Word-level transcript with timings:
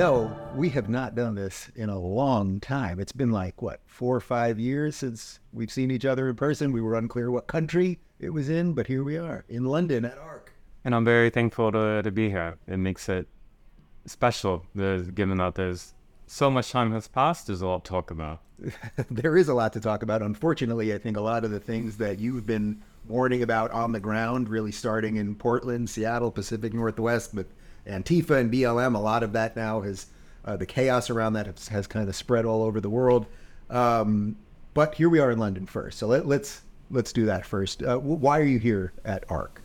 know 0.00 0.34
we 0.54 0.70
have 0.70 0.88
not 0.88 1.14
done 1.14 1.34
this 1.34 1.70
in 1.76 1.90
a 1.90 1.98
long 1.98 2.58
time. 2.58 2.98
It's 2.98 3.12
been 3.12 3.32
like, 3.32 3.60
what, 3.60 3.80
four 3.84 4.16
or 4.16 4.20
five 4.20 4.58
years 4.58 4.96
since 4.96 5.40
we've 5.52 5.70
seen 5.70 5.90
each 5.90 6.06
other 6.06 6.30
in 6.30 6.36
person. 6.36 6.72
We 6.72 6.80
were 6.80 6.94
unclear 6.94 7.30
what 7.30 7.46
country 7.46 7.98
it 8.18 8.30
was 8.30 8.48
in, 8.48 8.72
but 8.72 8.86
here 8.86 9.04
we 9.04 9.18
are 9.18 9.44
in 9.50 9.66
London 9.66 10.06
at 10.06 10.16
ARC. 10.16 10.54
And 10.86 10.94
I'm 10.94 11.04
very 11.04 11.28
thankful 11.28 11.70
to, 11.72 12.02
to 12.02 12.10
be 12.10 12.30
here. 12.30 12.56
It 12.66 12.78
makes 12.78 13.10
it 13.10 13.28
special, 14.06 14.64
given 14.74 15.36
that 15.36 15.56
there's 15.56 15.92
so 16.26 16.50
much 16.50 16.70
time 16.70 16.92
has 16.92 17.06
passed, 17.06 17.48
there's 17.48 17.60
a 17.60 17.66
lot 17.66 17.84
to 17.84 17.90
talk 17.90 18.10
about. 18.10 18.40
there 19.10 19.36
is 19.36 19.48
a 19.48 19.54
lot 19.54 19.74
to 19.74 19.80
talk 19.80 20.02
about. 20.02 20.22
Unfortunately, 20.22 20.94
I 20.94 20.98
think 20.98 21.18
a 21.18 21.20
lot 21.20 21.44
of 21.44 21.50
the 21.50 21.60
things 21.60 21.98
that 21.98 22.18
you've 22.18 22.46
been 22.46 22.80
warning 23.06 23.42
about 23.42 23.70
on 23.72 23.92
the 23.92 24.00
ground, 24.00 24.48
really 24.48 24.72
starting 24.72 25.16
in 25.16 25.34
Portland, 25.34 25.90
Seattle, 25.90 26.30
Pacific 26.30 26.72
Northwest, 26.72 27.34
but 27.34 27.46
Antifa 27.86 28.38
and 28.38 28.52
BLM, 28.52 28.94
a 28.94 28.98
lot 28.98 29.22
of 29.22 29.32
that 29.32 29.56
now 29.56 29.80
has 29.80 30.06
uh, 30.44 30.56
the 30.56 30.66
chaos 30.66 31.10
around 31.10 31.34
that 31.34 31.46
has, 31.46 31.68
has, 31.68 31.86
kind 31.86 32.08
of 32.08 32.14
spread 32.16 32.44
all 32.44 32.62
over 32.62 32.80
the 32.80 32.90
world. 32.90 33.26
Um, 33.68 34.36
but 34.74 34.94
here 34.94 35.08
we 35.08 35.18
are 35.18 35.30
in 35.30 35.38
London 35.38 35.66
first, 35.66 35.98
so 35.98 36.06
let, 36.06 36.22
us 36.22 36.26
let's, 36.26 36.62
let's 36.90 37.12
do 37.12 37.26
that 37.26 37.44
first. 37.44 37.82
Uh, 37.82 37.98
why 37.98 38.38
are 38.38 38.44
you 38.44 38.58
here 38.58 38.92
at 39.04 39.24
ARC? 39.28 39.60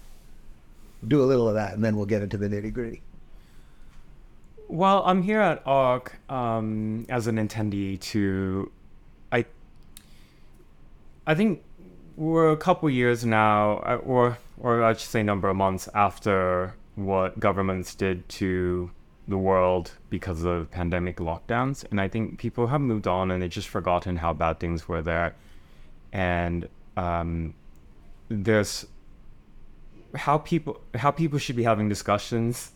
Do 1.07 1.23
a 1.23 1.25
little 1.25 1.47
of 1.47 1.55
that, 1.55 1.73
and 1.73 1.83
then 1.83 1.95
we'll 1.95 2.05
get 2.05 2.21
into 2.21 2.37
the 2.37 2.47
nitty 2.47 2.73
gritty. 2.73 3.01
Well, 4.67 5.03
I'm 5.05 5.21
here 5.21 5.41
at 5.41 5.61
ARC 5.65 6.17
um, 6.29 7.05
as 7.07 7.27
an 7.27 7.37
attendee 7.37 7.99
to, 8.01 8.71
I, 9.31 9.45
I 11.27 11.35
think 11.35 11.61
we're 12.17 12.51
a 12.51 12.57
couple 12.57 12.89
years 12.89 13.25
now, 13.25 13.77
uh, 13.79 13.99
or 14.03 14.37
or 14.57 14.83
I 14.83 14.93
should 14.93 15.09
say, 15.09 15.23
number 15.23 15.49
of 15.49 15.55
months 15.55 15.89
after 15.93 16.73
what 16.95 17.39
governments 17.39 17.93
did 17.95 18.27
to 18.29 18.91
the 19.27 19.37
world 19.37 19.91
because 20.09 20.43
of 20.43 20.71
pandemic 20.71 21.17
lockdowns. 21.17 21.85
And 21.89 21.99
I 21.99 22.07
think 22.07 22.37
people 22.37 22.67
have 22.67 22.81
moved 22.81 23.07
on 23.07 23.31
and 23.31 23.41
they've 23.41 23.49
just 23.49 23.67
forgotten 23.67 24.17
how 24.17 24.33
bad 24.33 24.59
things 24.59 24.87
were 24.87 25.01
there. 25.01 25.35
And 26.13 26.69
um, 26.95 27.53
there's 28.29 28.85
how 30.15 30.37
people 30.37 30.79
how 30.93 31.11
people 31.11 31.39
should 31.39 31.57
be 31.57 31.63
having 31.63 31.89
discussions 31.89 32.71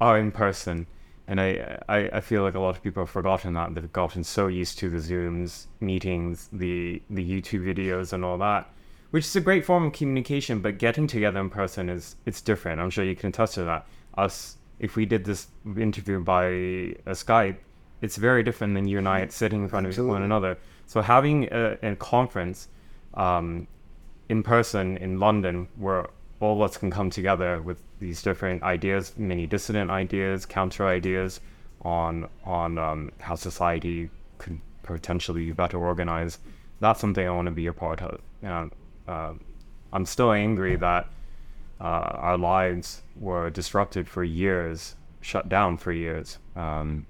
are 0.00 0.18
in 0.18 0.32
person. 0.32 0.86
And 1.26 1.40
I, 1.40 1.78
I, 1.88 2.10
I 2.14 2.20
feel 2.20 2.42
like 2.42 2.54
a 2.54 2.60
lot 2.60 2.70
of 2.70 2.82
people 2.82 3.02
have 3.02 3.10
forgotten 3.10 3.54
that. 3.54 3.74
They've 3.74 3.92
gotten 3.92 4.24
so 4.24 4.48
used 4.48 4.78
to 4.80 4.90
the 4.90 4.98
Zooms, 4.98 5.66
meetings, 5.80 6.48
the 6.52 7.00
the 7.08 7.24
YouTube 7.24 7.64
videos 7.64 8.12
and 8.12 8.24
all 8.24 8.38
that 8.38 8.68
which 9.14 9.26
is 9.26 9.36
a 9.36 9.40
great 9.40 9.64
form 9.64 9.84
of 9.84 9.92
communication. 9.92 10.58
But 10.58 10.78
getting 10.78 11.06
together 11.06 11.38
in 11.38 11.48
person 11.48 11.88
is 11.88 12.16
it's 12.26 12.40
different. 12.40 12.80
I'm 12.80 12.90
sure 12.90 13.04
you 13.04 13.14
can 13.14 13.28
attest 13.28 13.54
to 13.54 13.62
that. 13.62 13.86
Us, 14.18 14.56
if 14.80 14.96
we 14.96 15.06
did 15.06 15.24
this 15.24 15.46
interview 15.76 16.18
by 16.18 16.46
a 16.46 17.14
Skype, 17.22 17.58
it's 18.02 18.16
very 18.16 18.42
different 18.42 18.74
than 18.74 18.88
you 18.88 18.98
and 18.98 19.08
I 19.08 19.24
sitting 19.28 19.62
in 19.62 19.68
front 19.68 19.86
Absolutely. 19.86 20.10
of 20.10 20.14
one 20.16 20.22
another. 20.24 20.58
So 20.86 21.00
having 21.00 21.44
a, 21.52 21.78
a 21.80 21.94
conference 21.94 22.66
um, 23.14 23.68
in 24.28 24.42
person 24.42 24.96
in 24.96 25.20
London 25.20 25.68
where 25.76 26.08
all 26.40 26.56
of 26.56 26.68
us 26.68 26.76
can 26.76 26.90
come 26.90 27.08
together 27.08 27.62
with 27.62 27.80
these 28.00 28.20
different 28.20 28.64
ideas, 28.64 29.12
many 29.16 29.46
dissident 29.46 29.92
ideas, 29.92 30.44
counter 30.44 30.88
ideas 30.88 31.38
on 31.82 32.28
on 32.44 32.78
um, 32.78 33.12
how 33.20 33.36
society 33.36 34.10
could 34.38 34.58
potentially 34.82 35.44
be 35.44 35.52
better 35.52 35.78
organized. 35.78 36.40
That's 36.80 37.00
something 37.00 37.24
I 37.24 37.30
want 37.30 37.46
to 37.46 37.52
be 37.52 37.68
a 37.68 37.72
part 37.72 38.02
of. 38.02 38.20
And 38.42 38.72
uh, 39.06 39.34
I'm 39.92 40.06
still 40.06 40.32
angry 40.32 40.76
that 40.76 41.08
uh, 41.80 41.84
our 41.84 42.38
lives 42.38 43.02
were 43.16 43.50
disrupted 43.50 44.08
for 44.08 44.24
years, 44.24 44.96
shut 45.20 45.48
down 45.48 45.76
for 45.76 45.92
years. 45.92 46.38
Um, 46.56 47.06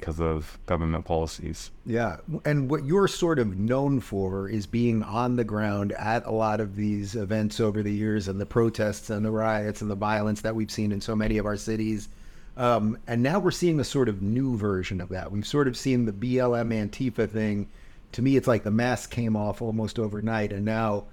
because 0.00 0.18
of 0.18 0.58
government 0.64 1.04
policies. 1.04 1.70
Yeah. 1.84 2.16
And 2.46 2.70
what 2.70 2.84
you're 2.84 3.06
sort 3.06 3.38
of 3.38 3.58
known 3.58 4.00
for 4.00 4.48
is 4.48 4.66
being 4.66 5.02
on 5.02 5.36
the 5.36 5.44
ground 5.44 5.92
at 5.92 6.24
a 6.24 6.30
lot 6.30 6.58
of 6.58 6.74
these 6.74 7.14
events 7.14 7.60
over 7.60 7.82
the 7.82 7.92
years 7.92 8.26
and 8.26 8.40
the 8.40 8.46
protests 8.46 9.10
and 9.10 9.24
the 9.24 9.30
riots 9.30 9.82
and 9.82 9.90
the 9.90 9.94
violence 9.94 10.40
that 10.40 10.54
we've 10.54 10.70
seen 10.70 10.90
in 10.90 11.02
so 11.02 11.14
many 11.14 11.36
of 11.36 11.44
our 11.44 11.56
cities. 11.56 12.08
Um, 12.56 12.98
and 13.06 13.22
now 13.22 13.38
we're 13.38 13.50
seeing 13.50 13.78
a 13.78 13.84
sort 13.84 14.08
of 14.08 14.22
new 14.22 14.56
version 14.56 15.02
of 15.02 15.10
that. 15.10 15.30
We've 15.30 15.46
sort 15.46 15.68
of 15.68 15.76
seen 15.76 16.06
the 16.06 16.12
BLM 16.12 16.72
Antifa 16.72 17.28
thing. 17.28 17.68
To 18.12 18.22
me, 18.22 18.36
it's 18.36 18.48
like 18.48 18.64
the 18.64 18.70
mask 18.70 19.10
came 19.10 19.36
off 19.36 19.62
almost 19.62 19.98
overnight. 19.98 20.52
And 20.52 20.64
now 20.64 21.04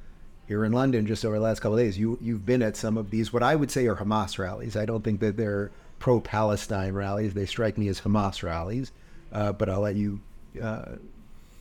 here 0.47 0.63
in 0.65 0.71
London 0.71 1.05
just 1.05 1.25
over 1.25 1.35
the 1.35 1.43
last 1.43 1.59
couple 1.59 1.77
of 1.77 1.83
days, 1.83 1.97
you 1.97 2.17
you've 2.21 2.45
been 2.45 2.61
at 2.61 2.77
some 2.77 2.97
of 2.97 3.11
these 3.11 3.31
what 3.31 3.43
I 3.43 3.55
would 3.55 3.71
say 3.71 3.87
are 3.87 3.95
Hamas 3.95 4.39
rallies. 4.39 4.75
I 4.75 4.85
don't 4.85 5.03
think 5.03 5.19
that 5.19 5.37
they're 5.37 5.71
pro-Palestine 5.99 6.93
rallies. 6.93 7.33
They 7.33 7.45
strike 7.45 7.77
me 7.77 7.87
as 7.87 8.01
Hamas 8.01 8.43
rallies, 8.43 8.91
uh, 9.31 9.51
but 9.51 9.69
I'll 9.69 9.81
let 9.81 9.95
you 9.95 10.19
uh, 10.61 10.95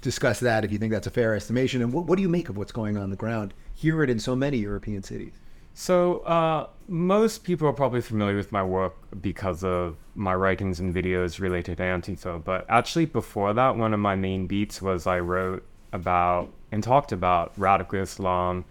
discuss 0.02 0.40
that 0.40 0.64
if 0.64 0.72
you 0.72 0.78
think 0.78 0.92
that's 0.92 1.06
a 1.06 1.10
fair 1.10 1.34
estimation. 1.34 1.82
And 1.82 1.92
what, 1.92 2.04
what 2.04 2.16
do 2.16 2.22
you 2.22 2.28
make 2.28 2.48
of 2.48 2.56
what's 2.56 2.72
going 2.72 2.96
on, 2.96 3.02
on 3.02 3.10
the 3.10 3.16
ground? 3.16 3.54
Hear 3.74 4.02
it 4.02 4.10
in 4.10 4.18
so 4.18 4.36
many 4.36 4.58
European 4.58 5.02
cities. 5.02 5.32
So 5.78 6.20
uh, 6.20 6.68
most 6.88 7.44
people 7.44 7.68
are 7.68 7.72
probably 7.74 8.00
familiar 8.00 8.34
with 8.34 8.50
my 8.50 8.62
work 8.62 8.94
because 9.20 9.62
of 9.62 9.98
my 10.14 10.34
writings 10.34 10.80
and 10.80 10.92
videos 10.94 11.38
related 11.38 11.76
to 11.76 11.82
Antifa. 11.82 12.42
But 12.42 12.64
actually, 12.70 13.04
before 13.04 13.52
that, 13.52 13.76
one 13.76 13.92
of 13.92 14.00
my 14.00 14.16
main 14.16 14.46
beats 14.46 14.80
was 14.80 15.06
I 15.06 15.20
wrote 15.20 15.62
about 15.92 16.50
and 16.72 16.82
talked 16.82 17.12
about 17.12 17.52
radical 17.58 18.00
Islam 18.00 18.64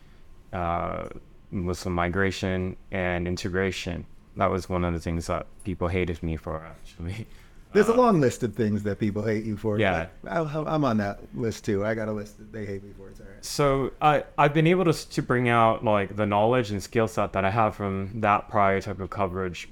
uh, 0.52 1.10
Muslim 1.52 1.94
migration 1.94 2.76
and 2.92 3.28
integration. 3.28 4.08
That 4.36 4.50
was 4.50 4.68
one 4.68 4.84
of 4.84 4.96
the 4.96 5.00
things 5.00 5.28
that 5.28 5.46
people 5.64 5.88
hated 5.88 6.24
me 6.24 6.38
for, 6.38 6.66
actually. 6.66 7.28
There's 7.76 7.90
uh, 7.90 7.94
a 7.94 7.98
long 7.98 8.22
list 8.22 8.42
of 8.44 8.56
things 8.56 8.84
that 8.84 9.00
people 9.00 9.24
hate 9.24 9.44
you 9.44 9.58
for. 9.58 9.78
Yeah, 9.78 10.08
I, 10.28 10.40
am 10.40 10.86
on 10.86 10.98
that 10.98 11.20
list 11.36 11.66
too. 11.66 11.86
I 11.86 11.94
got 11.94 12.08
a 12.08 12.14
list 12.14 12.38
that 12.38 12.52
they 12.52 12.66
hate 12.66 12.84
me 12.84 12.92
for. 12.98 13.10
It's 13.10 13.20
all 13.20 13.28
right. 13.28 13.46
So 13.46 13.92
I 14.02 14.24
I've 14.38 14.54
been 14.54 14.68
able 14.68 14.86
to 14.86 15.10
to 15.10 15.22
bring 15.22 15.50
out 15.50 15.84
like 15.84 16.16
the 16.16 16.26
knowledge 16.26 16.72
and 16.72 16.82
skill 16.82 17.08
set 17.08 17.34
that 17.34 17.46
I 17.46 17.52
have 17.52 17.76
from 17.76 18.22
that 18.22 18.50
prior 18.50 18.82
type 18.82 19.00
of 19.00 19.10
coverage, 19.10 19.70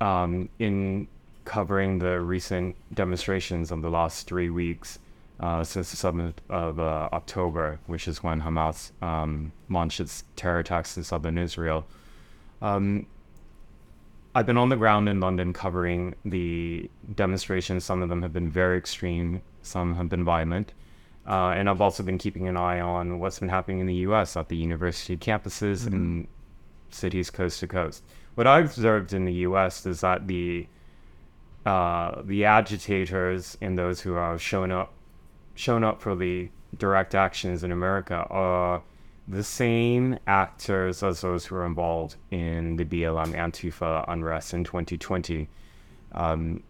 um, 0.00 0.48
in 0.58 1.08
covering 1.44 1.98
the 1.98 2.20
recent 2.20 2.76
demonstrations 2.94 3.70
of 3.72 3.80
the 3.80 3.88
last 3.90 4.26
three 4.26 4.50
weeks 4.50 4.98
uh, 5.40 5.64
since 5.64 5.90
the 5.90 5.96
7th 5.96 6.34
of 6.50 6.78
uh, 6.78 7.08
October, 7.12 7.78
which 7.86 8.06
is 8.06 8.22
when 8.22 8.42
Hamas 8.42 8.90
um, 9.02 9.52
launched 9.70 10.00
its 10.00 10.24
terror 10.36 10.58
attacks 10.58 10.96
in 10.98 11.04
southern 11.04 11.38
Israel. 11.38 11.86
Um, 12.60 13.06
I've 14.34 14.46
been 14.46 14.58
on 14.58 14.68
the 14.68 14.76
ground 14.76 15.08
in 15.08 15.20
London 15.20 15.52
covering 15.52 16.14
the 16.24 16.90
demonstrations. 17.14 17.84
Some 17.84 18.02
of 18.02 18.08
them 18.08 18.22
have 18.22 18.32
been 18.32 18.50
very 18.50 18.78
extreme, 18.78 19.42
some 19.62 19.96
have 19.96 20.08
been 20.08 20.24
violent. 20.24 20.74
Uh, 21.26 21.50
and 21.50 21.68
I've 21.68 21.80
also 21.80 22.02
been 22.02 22.18
keeping 22.18 22.48
an 22.48 22.56
eye 22.56 22.80
on 22.80 23.18
what's 23.18 23.38
been 23.38 23.48
happening 23.50 23.80
in 23.80 23.86
the 23.86 23.94
US 23.96 24.36
at 24.36 24.48
the 24.48 24.56
university 24.56 25.16
campuses 25.16 25.84
mm-hmm. 25.84 25.94
and 25.94 26.28
cities 26.90 27.30
coast 27.30 27.60
to 27.60 27.66
coast. 27.66 28.02
What 28.34 28.46
I've 28.46 28.66
observed 28.66 29.12
in 29.12 29.24
the 29.24 29.32
US 29.32 29.84
is 29.84 30.00
that 30.00 30.26
the 30.26 30.66
uh, 31.66 32.22
the 32.24 32.46
agitators 32.46 33.58
and 33.60 33.76
those 33.76 34.00
who 34.00 34.14
are 34.14 34.38
showing 34.38 34.72
up 34.72 34.92
shown 35.54 35.84
up 35.84 36.00
for 36.00 36.14
the 36.14 36.48
direct 36.76 37.14
actions 37.14 37.64
in 37.64 37.72
America 37.72 38.26
are 38.30 38.82
the 39.28 39.44
same 39.44 40.18
actors 40.26 41.02
as 41.02 41.20
those 41.20 41.46
who 41.46 41.54
were 41.54 41.66
involved 41.66 42.16
in 42.30 42.76
the 42.76 42.84
BLM 42.84 43.34
Antifa 43.34 44.04
unrest 44.08 44.54
in 44.54 44.64
2020. 44.64 45.48
Um, 46.12 46.62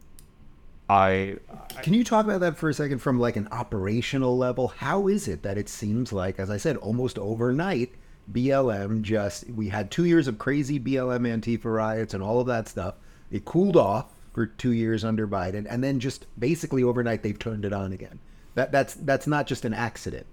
I, 0.90 1.36
I 1.76 1.82
can 1.82 1.94
you 1.94 2.02
talk 2.02 2.24
about 2.24 2.40
that 2.40 2.56
for 2.56 2.68
a 2.68 2.74
second 2.74 2.98
from 2.98 3.20
like 3.20 3.36
an 3.36 3.48
operational 3.52 4.36
level? 4.36 4.68
How 4.68 5.06
is 5.06 5.28
it 5.28 5.42
that 5.42 5.56
it 5.56 5.68
seems 5.68 6.12
like, 6.12 6.40
as 6.40 6.50
I 6.50 6.56
said, 6.56 6.76
almost 6.78 7.18
overnight, 7.18 7.92
BLM 8.32 9.02
just 9.02 9.48
we 9.50 9.68
had 9.68 9.90
two 9.90 10.04
years 10.04 10.28
of 10.28 10.38
crazy 10.38 10.80
BLM 10.80 11.26
Antifa 11.26 11.72
riots 11.72 12.14
and 12.14 12.22
all 12.22 12.40
of 12.40 12.46
that 12.48 12.68
stuff. 12.68 12.94
It 13.30 13.44
cooled 13.44 13.76
off 13.76 14.06
for 14.32 14.46
two 14.46 14.72
years 14.72 15.04
under 15.04 15.26
Biden, 15.26 15.66
and 15.68 15.82
then 15.82 16.00
just 16.00 16.26
basically 16.38 16.82
overnight 16.82 17.22
they've 17.22 17.38
turned 17.38 17.64
it 17.64 17.72
on 17.72 17.92
again. 17.92 18.18
That 18.54 18.72
that's 18.72 18.94
that's 18.94 19.26
not 19.26 19.46
just 19.46 19.64
an 19.64 19.74
accident. 19.74 20.26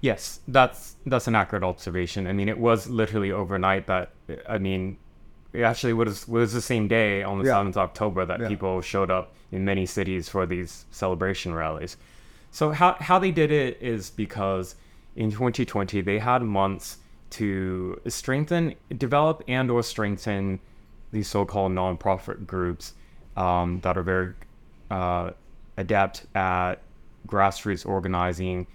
Yes, 0.00 0.40
that's 0.46 0.96
that's 1.06 1.26
an 1.26 1.34
accurate 1.34 1.64
observation. 1.64 2.26
I 2.26 2.32
mean, 2.32 2.48
it 2.48 2.58
was 2.58 2.88
literally 2.88 3.32
overnight 3.32 3.86
that 3.86 4.12
I 4.48 4.58
mean, 4.58 4.98
it 5.52 5.62
actually 5.62 5.92
was 5.92 6.28
was 6.28 6.52
the 6.52 6.62
same 6.62 6.88
day 6.88 7.22
on 7.22 7.38
the 7.38 7.46
seventh 7.46 7.76
yeah. 7.76 7.82
October 7.82 8.24
that 8.24 8.40
yeah. 8.40 8.48
people 8.48 8.80
showed 8.80 9.10
up 9.10 9.34
in 9.50 9.64
many 9.64 9.86
cities 9.86 10.28
for 10.28 10.46
these 10.46 10.84
celebration 10.90 11.52
rallies. 11.52 11.96
So 12.50 12.70
how 12.70 12.96
how 13.00 13.18
they 13.18 13.32
did 13.32 13.50
it 13.50 13.78
is 13.80 14.10
because 14.10 14.76
in 15.16 15.30
2020 15.30 16.00
they 16.02 16.18
had 16.18 16.42
months 16.42 16.98
to 17.30 18.00
strengthen, 18.06 18.74
develop, 18.96 19.42
and 19.48 19.70
or 19.70 19.82
strengthen 19.82 20.60
these 21.12 21.28
so-called 21.28 21.72
nonprofit 21.72 22.46
groups 22.46 22.94
um, 23.36 23.80
that 23.80 23.98
are 23.98 24.02
very 24.02 24.34
uh, 24.90 25.30
adept 25.76 26.26
at 26.34 26.76
grassroots 27.26 27.86
organizing, 27.86 28.66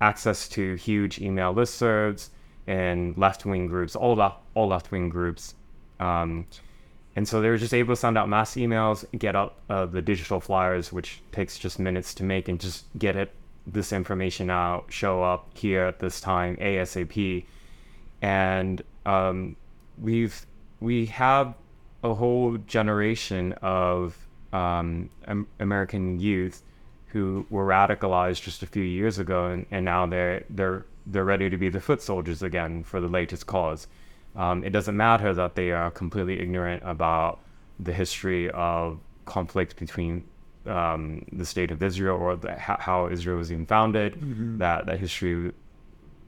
access 0.00 0.48
to 0.50 0.74
huge 0.74 1.20
email 1.20 1.54
listservs 1.54 2.30
and 2.66 3.16
left 3.16 3.44
wing 3.44 3.66
groups, 3.66 3.96
all 3.96 4.16
left, 4.16 4.36
all 4.54 4.68
left 4.68 4.90
wing 4.90 5.08
groups. 5.08 5.54
Um, 6.00 6.46
And 7.16 7.26
so 7.26 7.40
they 7.40 7.48
were 7.48 7.58
just 7.58 7.74
able 7.74 7.94
to 7.94 8.00
send 8.00 8.16
out 8.16 8.28
mass 8.28 8.54
emails, 8.54 9.04
get 9.18 9.34
out 9.34 9.56
uh, 9.68 9.86
the 9.86 10.00
digital 10.00 10.38
flyers, 10.38 10.92
which 10.92 11.20
takes 11.32 11.58
just 11.58 11.80
minutes 11.80 12.14
to 12.14 12.22
make, 12.22 12.48
and 12.48 12.60
just 12.60 12.84
get 12.96 13.16
it 13.16 13.32
this 13.66 13.92
information 13.92 14.50
out, 14.50 14.84
show 14.88 15.22
up 15.24 15.50
here 15.52 15.82
at 15.82 15.98
this 15.98 16.20
time 16.20 16.56
ASAP, 16.58 17.44
and 18.22 18.82
um, 19.04 19.56
we've 20.00 20.46
we 20.80 21.06
have 21.06 21.54
a 22.04 22.14
whole 22.14 22.56
generation 22.68 23.52
of 23.62 24.16
um, 24.52 25.10
American 25.58 26.20
youth 26.20 26.62
who 27.08 27.46
were 27.50 27.66
radicalized 27.66 28.42
just 28.42 28.62
a 28.62 28.66
few 28.66 28.82
years 28.82 29.18
ago, 29.18 29.46
and, 29.46 29.66
and 29.70 29.84
now 29.84 30.06
they're 30.06 30.44
they're 30.50 30.84
they're 31.06 31.24
ready 31.24 31.48
to 31.48 31.56
be 31.56 31.68
the 31.68 31.80
foot 31.80 32.02
soldiers 32.02 32.42
again 32.42 32.84
for 32.84 33.00
the 33.00 33.08
latest 33.08 33.46
cause. 33.46 33.86
Um, 34.36 34.62
it 34.62 34.70
doesn't 34.70 34.96
matter 34.96 35.32
that 35.34 35.54
they 35.54 35.72
are 35.72 35.90
completely 35.90 36.38
ignorant 36.40 36.82
about 36.84 37.40
the 37.80 37.92
history 37.92 38.50
of 38.50 38.98
conflict 39.24 39.76
between 39.76 40.24
um, 40.66 41.24
the 41.32 41.46
state 41.46 41.70
of 41.70 41.82
Israel 41.82 42.16
or 42.16 42.36
the, 42.36 42.54
how 42.54 43.08
Israel 43.08 43.38
was 43.38 43.50
even 43.50 43.66
founded, 43.66 44.14
mm-hmm. 44.14 44.58
that 44.58 44.86
that 44.86 44.98
history 44.98 45.52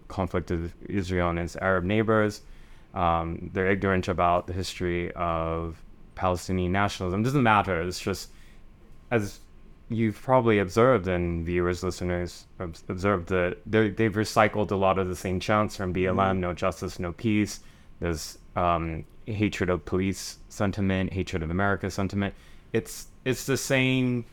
conflict 0.09 0.50
of 0.50 0.73
Israel 0.88 1.31
and 1.31 1.38
its 1.38 1.56
Arab 1.56 1.85
neighbors. 1.85 2.43
Um, 2.94 3.50
they're 3.53 3.71
ignorant 3.71 4.09
about 4.09 4.47
the 4.47 4.53
history 4.53 5.12
of 5.12 5.81
Palestinian 6.15 6.73
nationalism. 6.73 7.21
It 7.21 7.25
doesn't 7.25 7.43
matter. 7.43 7.83
It's 7.83 8.00
just 8.00 8.31
as 9.11 9.41
you've 9.90 10.22
probably 10.22 10.60
observed 10.60 11.08
and 11.08 11.44
viewers, 11.44 11.82
listeners 11.82 12.46
observed 12.58 13.28
that 13.28 13.58
they've 13.66 14.14
recycled 14.14 14.70
a 14.70 14.76
lot 14.76 14.98
of 14.98 15.08
the 15.08 15.16
same 15.16 15.40
chants 15.40 15.76
from 15.76 15.92
BLM, 15.92 16.14
mm-hmm. 16.14 16.40
no 16.40 16.54
justice, 16.54 16.98
no 16.98 17.12
peace. 17.12 17.60
There's 17.98 18.38
um, 18.56 19.04
hatred 19.26 19.69
of 19.69 19.84
police 19.84 20.38
sentiment, 20.48 21.12
hatred 21.12 21.42
of 21.42 21.50
America 21.50 21.90
sentiment. 21.90 22.34
It's 22.72 23.08
it's 23.25 23.44
the 23.44 23.56
same. 23.56 24.25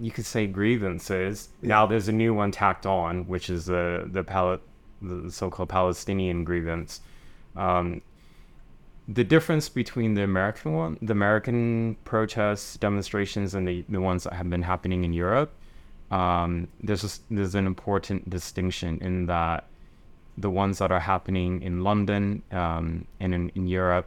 You 0.00 0.10
could 0.10 0.26
say 0.26 0.46
grievances. 0.46 1.48
Yeah. 1.62 1.68
Now 1.68 1.86
there's 1.86 2.08
a 2.08 2.12
new 2.12 2.34
one 2.34 2.50
tacked 2.50 2.84
on, 2.84 3.26
which 3.28 3.48
is 3.50 3.66
the 3.66 4.08
the, 4.10 4.24
Pal- 4.24 4.60
the 5.00 5.30
so-called 5.30 5.68
Palestinian 5.68 6.44
grievance. 6.44 7.00
Um, 7.56 8.02
the 9.08 9.24
difference 9.24 9.70
between 9.70 10.14
the 10.14 10.22
American 10.22 10.74
one, 10.74 10.98
the 11.00 11.12
American 11.12 11.96
protests, 12.04 12.76
demonstrations, 12.76 13.54
and 13.54 13.66
the, 13.66 13.82
the 13.88 14.00
ones 14.00 14.24
that 14.24 14.34
have 14.34 14.50
been 14.50 14.62
happening 14.62 15.02
in 15.02 15.14
Europe, 15.14 15.50
um, 16.10 16.68
there's 16.82 17.04
a, 17.04 17.34
there's 17.34 17.54
an 17.54 17.66
important 17.66 18.28
distinction 18.28 18.98
in 19.00 19.26
that 19.26 19.64
the 20.36 20.50
ones 20.50 20.78
that 20.78 20.92
are 20.92 21.00
happening 21.00 21.62
in 21.62 21.82
London 21.82 22.42
um, 22.52 23.06
and 23.18 23.34
in, 23.34 23.50
in 23.54 23.66
Europe 23.66 24.06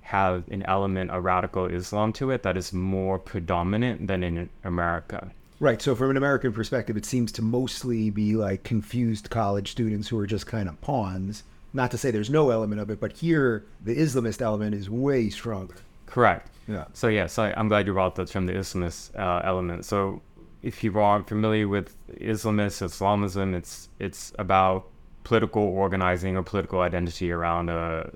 have 0.00 0.48
an 0.48 0.62
element 0.62 1.10
of 1.10 1.22
radical 1.22 1.66
Islam 1.66 2.12
to 2.14 2.30
it 2.30 2.42
that 2.42 2.56
is 2.56 2.72
more 2.72 3.18
predominant 3.18 4.06
than 4.06 4.24
in 4.24 4.48
America. 4.64 5.30
Right. 5.60 5.82
So, 5.82 5.94
from 5.94 6.10
an 6.10 6.16
American 6.16 6.52
perspective, 6.52 6.96
it 6.96 7.04
seems 7.04 7.32
to 7.32 7.42
mostly 7.42 8.10
be 8.10 8.34
like 8.34 8.62
confused 8.62 9.28
college 9.28 9.72
students 9.72 10.08
who 10.08 10.18
are 10.18 10.26
just 10.26 10.46
kind 10.46 10.68
of 10.68 10.80
pawns 10.80 11.42
not 11.72 11.90
to 11.90 11.98
say 11.98 12.10
there's 12.10 12.30
no 12.30 12.50
element 12.50 12.80
of 12.80 12.90
it, 12.90 13.00
but 13.00 13.12
here 13.12 13.64
the 13.84 13.96
Islamist 13.96 14.40
element 14.40 14.74
is 14.74 14.88
way 14.88 15.30
stronger. 15.30 15.76
Correct. 16.06 16.50
Yeah. 16.66 16.84
So 16.92 17.08
yes, 17.08 17.38
I, 17.38 17.52
I'm 17.52 17.68
glad 17.68 17.86
you 17.86 17.92
brought 17.92 18.14
that 18.16 18.30
from 18.30 18.46
the 18.46 18.52
Islamist 18.52 19.16
uh, 19.18 19.40
element. 19.44 19.84
So 19.84 20.22
if 20.62 20.82
you 20.82 20.98
are 20.98 21.22
familiar 21.22 21.68
with 21.68 21.94
Islamist 22.20 22.82
Islamism, 22.82 23.54
it's 23.54 23.88
it's 23.98 24.32
about 24.38 24.86
political 25.24 25.62
organizing 25.62 26.36
or 26.36 26.42
political 26.42 26.80
identity 26.80 27.30
around 27.30 27.68
a 27.68 28.10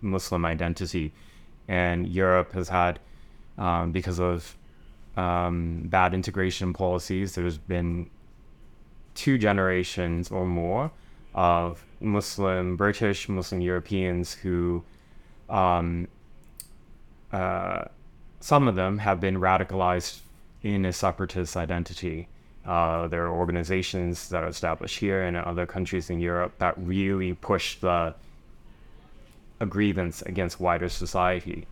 Muslim 0.00 0.44
identity, 0.44 1.12
and 1.68 2.06
Europe 2.06 2.52
has 2.52 2.68
had 2.68 3.00
um, 3.58 3.92
because 3.92 4.20
of 4.20 4.56
um, 5.16 5.82
bad 5.86 6.12
integration 6.12 6.72
policies. 6.72 7.34
There's 7.34 7.58
been 7.58 8.10
two 9.14 9.38
generations 9.38 10.30
or 10.30 10.44
more 10.44 10.90
of 11.36 11.84
Muslim 12.00 12.76
British, 12.76 13.28
Muslim 13.28 13.60
Europeans 13.60 14.32
who, 14.32 14.82
um, 15.48 16.08
uh, 17.32 17.84
some 18.40 18.66
of 18.66 18.74
them 18.74 18.98
have 18.98 19.20
been 19.20 19.36
radicalized 19.36 20.20
in 20.62 20.84
a 20.84 20.92
separatist 20.92 21.56
identity. 21.56 22.26
Uh, 22.64 23.06
there 23.06 23.24
are 23.26 23.30
organizations 23.32 24.30
that 24.30 24.42
are 24.42 24.48
established 24.48 24.98
here 24.98 25.22
and 25.22 25.36
in 25.36 25.44
other 25.44 25.66
countries 25.66 26.10
in 26.10 26.18
Europe 26.18 26.52
that 26.58 26.74
really 26.78 27.34
push 27.34 27.76
the 27.76 28.14
a 29.60 29.66
grievance 29.66 30.22
against 30.22 30.60
wider 30.60 30.88
society. 30.88 31.66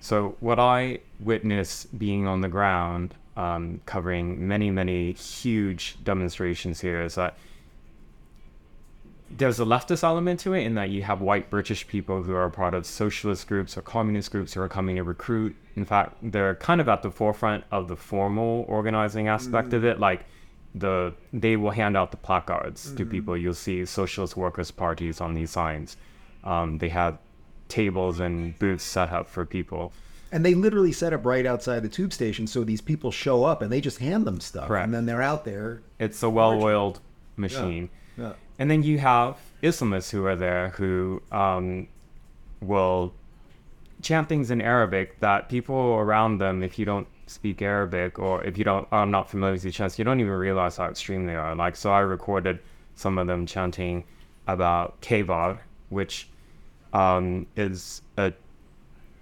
So 0.00 0.36
what 0.40 0.58
I 0.58 1.00
witnessed 1.18 1.98
being 1.98 2.26
on 2.26 2.42
the 2.42 2.48
ground, 2.48 3.14
um, 3.36 3.80
covering 3.86 4.46
many, 4.46 4.70
many 4.70 5.12
huge 5.12 5.96
demonstrations 6.04 6.80
here, 6.80 7.02
is 7.02 7.14
that 7.16 7.36
there's 9.30 9.58
a 9.58 9.64
leftist 9.64 10.02
element 10.02 10.40
to 10.40 10.52
it 10.52 10.62
in 10.62 10.74
that 10.74 10.90
you 10.90 11.02
have 11.02 11.20
white 11.20 11.50
British 11.50 11.86
people 11.86 12.22
who 12.22 12.34
are 12.34 12.50
part 12.50 12.74
of 12.74 12.86
socialist 12.86 13.46
groups 13.46 13.76
or 13.76 13.82
communist 13.82 14.30
groups 14.30 14.52
who 14.52 14.60
are 14.60 14.68
coming 14.68 14.96
to 14.96 15.02
recruit. 15.02 15.56
In 15.76 15.84
fact, 15.84 16.16
they're 16.22 16.54
kind 16.56 16.80
of 16.80 16.88
at 16.88 17.02
the 17.02 17.10
forefront 17.10 17.64
of 17.70 17.88
the 17.88 17.96
formal 17.96 18.64
organizing 18.68 19.28
aspect 19.28 19.68
mm-hmm. 19.68 19.76
of 19.76 19.84
it. 19.84 19.98
Like 19.98 20.24
the 20.74 21.14
they 21.32 21.56
will 21.56 21.70
hand 21.70 21.96
out 21.96 22.10
the 22.10 22.16
placards 22.16 22.86
mm-hmm. 22.86 22.96
to 22.96 23.06
people. 23.06 23.36
You'll 23.36 23.54
see 23.54 23.84
socialist 23.84 24.36
workers 24.36 24.70
parties 24.70 25.20
on 25.20 25.34
these 25.34 25.50
signs. 25.50 25.96
Um, 26.44 26.78
they 26.78 26.90
have 26.90 27.18
tables 27.68 28.20
and 28.20 28.58
booths 28.58 28.84
set 28.84 29.10
up 29.10 29.28
for 29.28 29.46
people. 29.46 29.92
And 30.30 30.44
they 30.44 30.54
literally 30.54 30.92
set 30.92 31.12
up 31.12 31.24
right 31.24 31.46
outside 31.46 31.80
the 31.80 31.88
tube 31.88 32.12
station, 32.12 32.46
so 32.46 32.64
these 32.64 32.80
people 32.80 33.12
show 33.12 33.44
up 33.44 33.62
and 33.62 33.70
they 33.70 33.80
just 33.80 33.98
hand 33.98 34.26
them 34.26 34.40
stuff, 34.40 34.66
Correct. 34.66 34.84
and 34.84 34.92
then 34.92 35.06
they're 35.06 35.22
out 35.22 35.44
there. 35.44 35.80
It's 36.00 36.22
a 36.24 36.28
well-oiled 36.28 36.98
machine. 37.36 37.84
Yeah. 37.84 38.03
And 38.58 38.70
then 38.70 38.82
you 38.82 38.98
have 38.98 39.36
Islamists 39.62 40.10
who 40.10 40.24
are 40.26 40.36
there 40.36 40.70
who 40.70 41.22
um, 41.32 41.88
will 42.60 43.12
chant 44.02 44.28
things 44.28 44.50
in 44.50 44.60
Arabic 44.60 45.18
that 45.20 45.48
people 45.48 45.76
around 45.76 46.38
them, 46.38 46.62
if 46.62 46.78
you 46.78 46.84
don't 46.84 47.08
speak 47.26 47.62
Arabic 47.62 48.18
or 48.18 48.44
if 48.44 48.58
you 48.58 48.64
don't 48.64 48.86
are 48.92 49.06
not 49.06 49.28
familiar 49.28 49.54
with 49.54 49.62
these 49.62 49.74
chants, 49.74 49.98
you 49.98 50.04
don't 50.04 50.20
even 50.20 50.32
realize 50.32 50.76
how 50.76 50.86
extreme 50.86 51.26
they 51.26 51.34
are. 51.34 51.54
Like 51.54 51.76
so, 51.76 51.90
I 51.90 52.00
recorded 52.00 52.60
some 52.94 53.18
of 53.18 53.26
them 53.26 53.46
chanting 53.46 54.04
about 54.46 55.00
Khaybar, 55.00 55.58
which 55.88 56.28
um, 56.92 57.46
is 57.56 58.02
a 58.16 58.32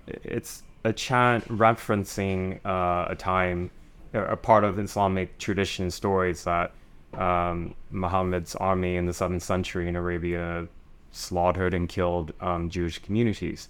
it's 0.07 0.63
a 0.85 0.93
chant 0.93 1.47
referencing 1.49 2.59
uh, 2.67 3.07
a 3.09 3.15
time, 3.15 3.71
a 4.13 4.37
part 4.37 4.65
of 4.65 4.79
Islamic 4.79 5.39
tradition 5.39 5.91
stories 5.91 6.45
that 6.45 6.73
um, 7.15 7.75
Muhammad's 7.91 8.55
army 8.57 8.97
in 8.97 9.07
the 9.07 9.13
seventh 9.13 9.43
century 9.43 9.89
in 9.89 9.97
Arabia 9.97 10.67
slaughtered 11.11 11.75
and 11.75 11.89
killed 11.89 12.33
um, 12.41 12.71
Jewish 12.71 12.99
communities, 12.99 13.69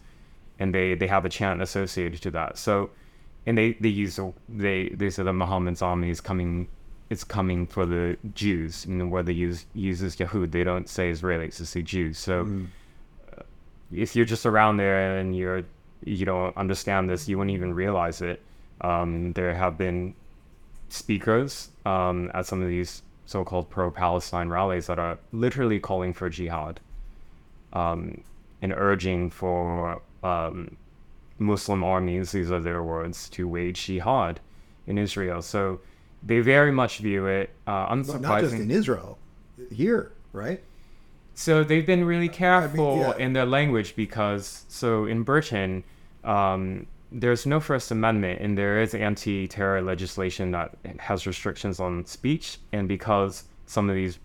and 0.58 0.74
they 0.74 0.94
they 0.94 1.06
have 1.06 1.24
a 1.24 1.28
chant 1.28 1.60
associated 1.60 2.22
to 2.22 2.30
that. 2.30 2.58
So, 2.58 2.90
and 3.46 3.58
they 3.58 3.72
they 3.74 3.88
use 3.88 4.18
they 4.48 4.88
they 4.90 5.10
say 5.10 5.22
that 5.22 5.32
Muhammad's 5.32 5.82
army 5.82 6.10
is 6.10 6.20
coming. 6.20 6.68
It's 7.10 7.24
coming 7.24 7.66
for 7.66 7.84
the 7.84 8.16
Jews, 8.34 8.86
know, 8.86 9.06
where 9.06 9.22
they 9.22 9.32
use 9.32 9.66
uses 9.74 10.16
Yahud. 10.16 10.50
They 10.50 10.64
don't 10.64 10.88
say 10.88 11.10
Israelis; 11.10 11.58
they 11.58 11.64
say 11.64 11.82
Jews. 11.82 12.18
So, 12.18 12.44
mm. 12.44 12.68
if 13.92 14.16
you're 14.16 14.24
just 14.24 14.46
around 14.46 14.78
there 14.78 15.18
and 15.18 15.36
you're 15.36 15.64
you 16.04 16.24
don't 16.24 16.56
understand 16.56 17.10
this, 17.10 17.28
you 17.28 17.38
wouldn't 17.38 17.54
even 17.54 17.74
realize 17.74 18.22
it. 18.22 18.40
Um, 18.80 19.32
there 19.34 19.54
have 19.54 19.76
been 19.76 20.14
speakers 20.88 21.70
um, 21.86 22.30
at 22.34 22.46
some 22.46 22.62
of 22.62 22.68
these 22.68 23.02
so-called 23.32 23.68
pro-Palestine 23.70 24.48
rallies 24.48 24.86
that 24.86 24.98
are 24.98 25.18
literally 25.32 25.80
calling 25.80 26.12
for 26.12 26.28
jihad 26.28 26.80
um, 27.72 28.22
and 28.60 28.72
urging 28.76 29.30
for 29.30 30.00
um, 30.22 30.76
Muslim 31.38 31.82
armies, 31.82 32.32
these 32.32 32.50
are 32.50 32.60
their 32.60 32.82
words, 32.82 33.28
to 33.30 33.48
wage 33.48 33.86
jihad 33.86 34.40
in 34.86 34.98
Israel. 34.98 35.40
So 35.42 35.80
they 36.22 36.40
very 36.40 36.72
much 36.72 36.98
view 36.98 37.26
it 37.26 37.50
uh, 37.66 37.88
unsurprising. 37.94 38.20
not 38.20 38.40
just 38.40 38.54
in 38.54 38.70
Israel, 38.70 39.18
here, 39.70 40.12
right? 40.32 40.62
So 41.34 41.64
they've 41.64 41.86
been 41.86 42.04
really 42.04 42.28
careful 42.28 42.92
I 42.92 42.96
mean, 42.96 43.06
yeah. 43.06 43.24
in 43.24 43.32
their 43.32 43.46
language 43.46 43.96
because, 43.96 44.64
so 44.68 45.06
in 45.06 45.22
Britain, 45.22 45.82
um, 46.22 46.86
there's 47.12 47.44
no 47.46 47.60
First 47.60 47.90
Amendment, 47.90 48.40
and 48.40 48.56
there 48.56 48.80
is 48.80 48.94
anti-terror 48.94 49.82
legislation 49.82 50.50
that 50.52 50.76
has 50.98 51.26
restrictions 51.26 51.78
on 51.78 52.04
speech. 52.06 52.58
And 52.72 52.88
because 52.88 53.44
some 53.66 53.90
of 53.90 53.96
these 53.96 54.18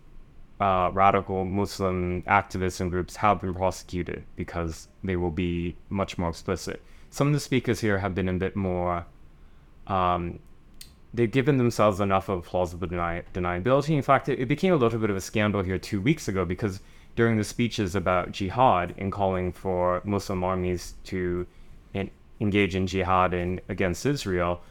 uh, 0.60 0.89
radical 0.94 1.46
Muslim 1.46 2.24
activists 2.24 2.79
and 2.79 2.89
groups 2.89 3.15
have 3.17 3.41
been 3.41 3.53
prosecuted 3.53 4.24
because 4.36 4.88
they 5.03 5.15
will 5.15 5.32
be 5.32 5.75
much 5.89 6.17
more 6.17 6.29
explicit. 6.29 6.82
Some 7.10 7.27
of 7.27 7.34
the 7.34 7.39
speakers 7.39 7.79
here 7.79 8.00
have 8.00 8.15
been 8.15 8.29
a 8.29 8.34
bit 8.34 8.56
more. 8.56 9.06
Um, 9.88 10.39
they've 11.13 11.32
given 11.32 11.58
themselves 11.58 12.00
enough 12.00 12.29
of 12.29 12.46
plausible 12.46 12.88
deni- 12.88 13.24
deniability. 13.34 13.96
In 13.96 14.01
fact, 14.01 14.29
it, 14.29 14.39
it 14.39 14.48
became 14.48 14.74
a 14.74 14.77
little 14.77 15.00
bit 15.00 15.10
of 15.10 15.15
a 15.15 15.22
scandal 15.22 15.62
here 15.62 15.77
two 15.77 16.01
weeks 16.01 16.27
ago 16.27 16.46
because 16.46 16.79
during 17.15 17.38
the 17.38 17.44
speeches 17.44 17.96
about 17.96 18.32
jihad 18.32 18.94
and 18.98 19.12
calling 19.12 19.51
for 19.51 20.01
Muslim 20.06 20.44
armies 20.44 20.96
to 21.03 21.46
engage 22.39 22.75
in 22.75 22.88
jihad 22.88 23.34
in, 23.34 23.62
against 23.70 24.06
Israel, 24.06 24.62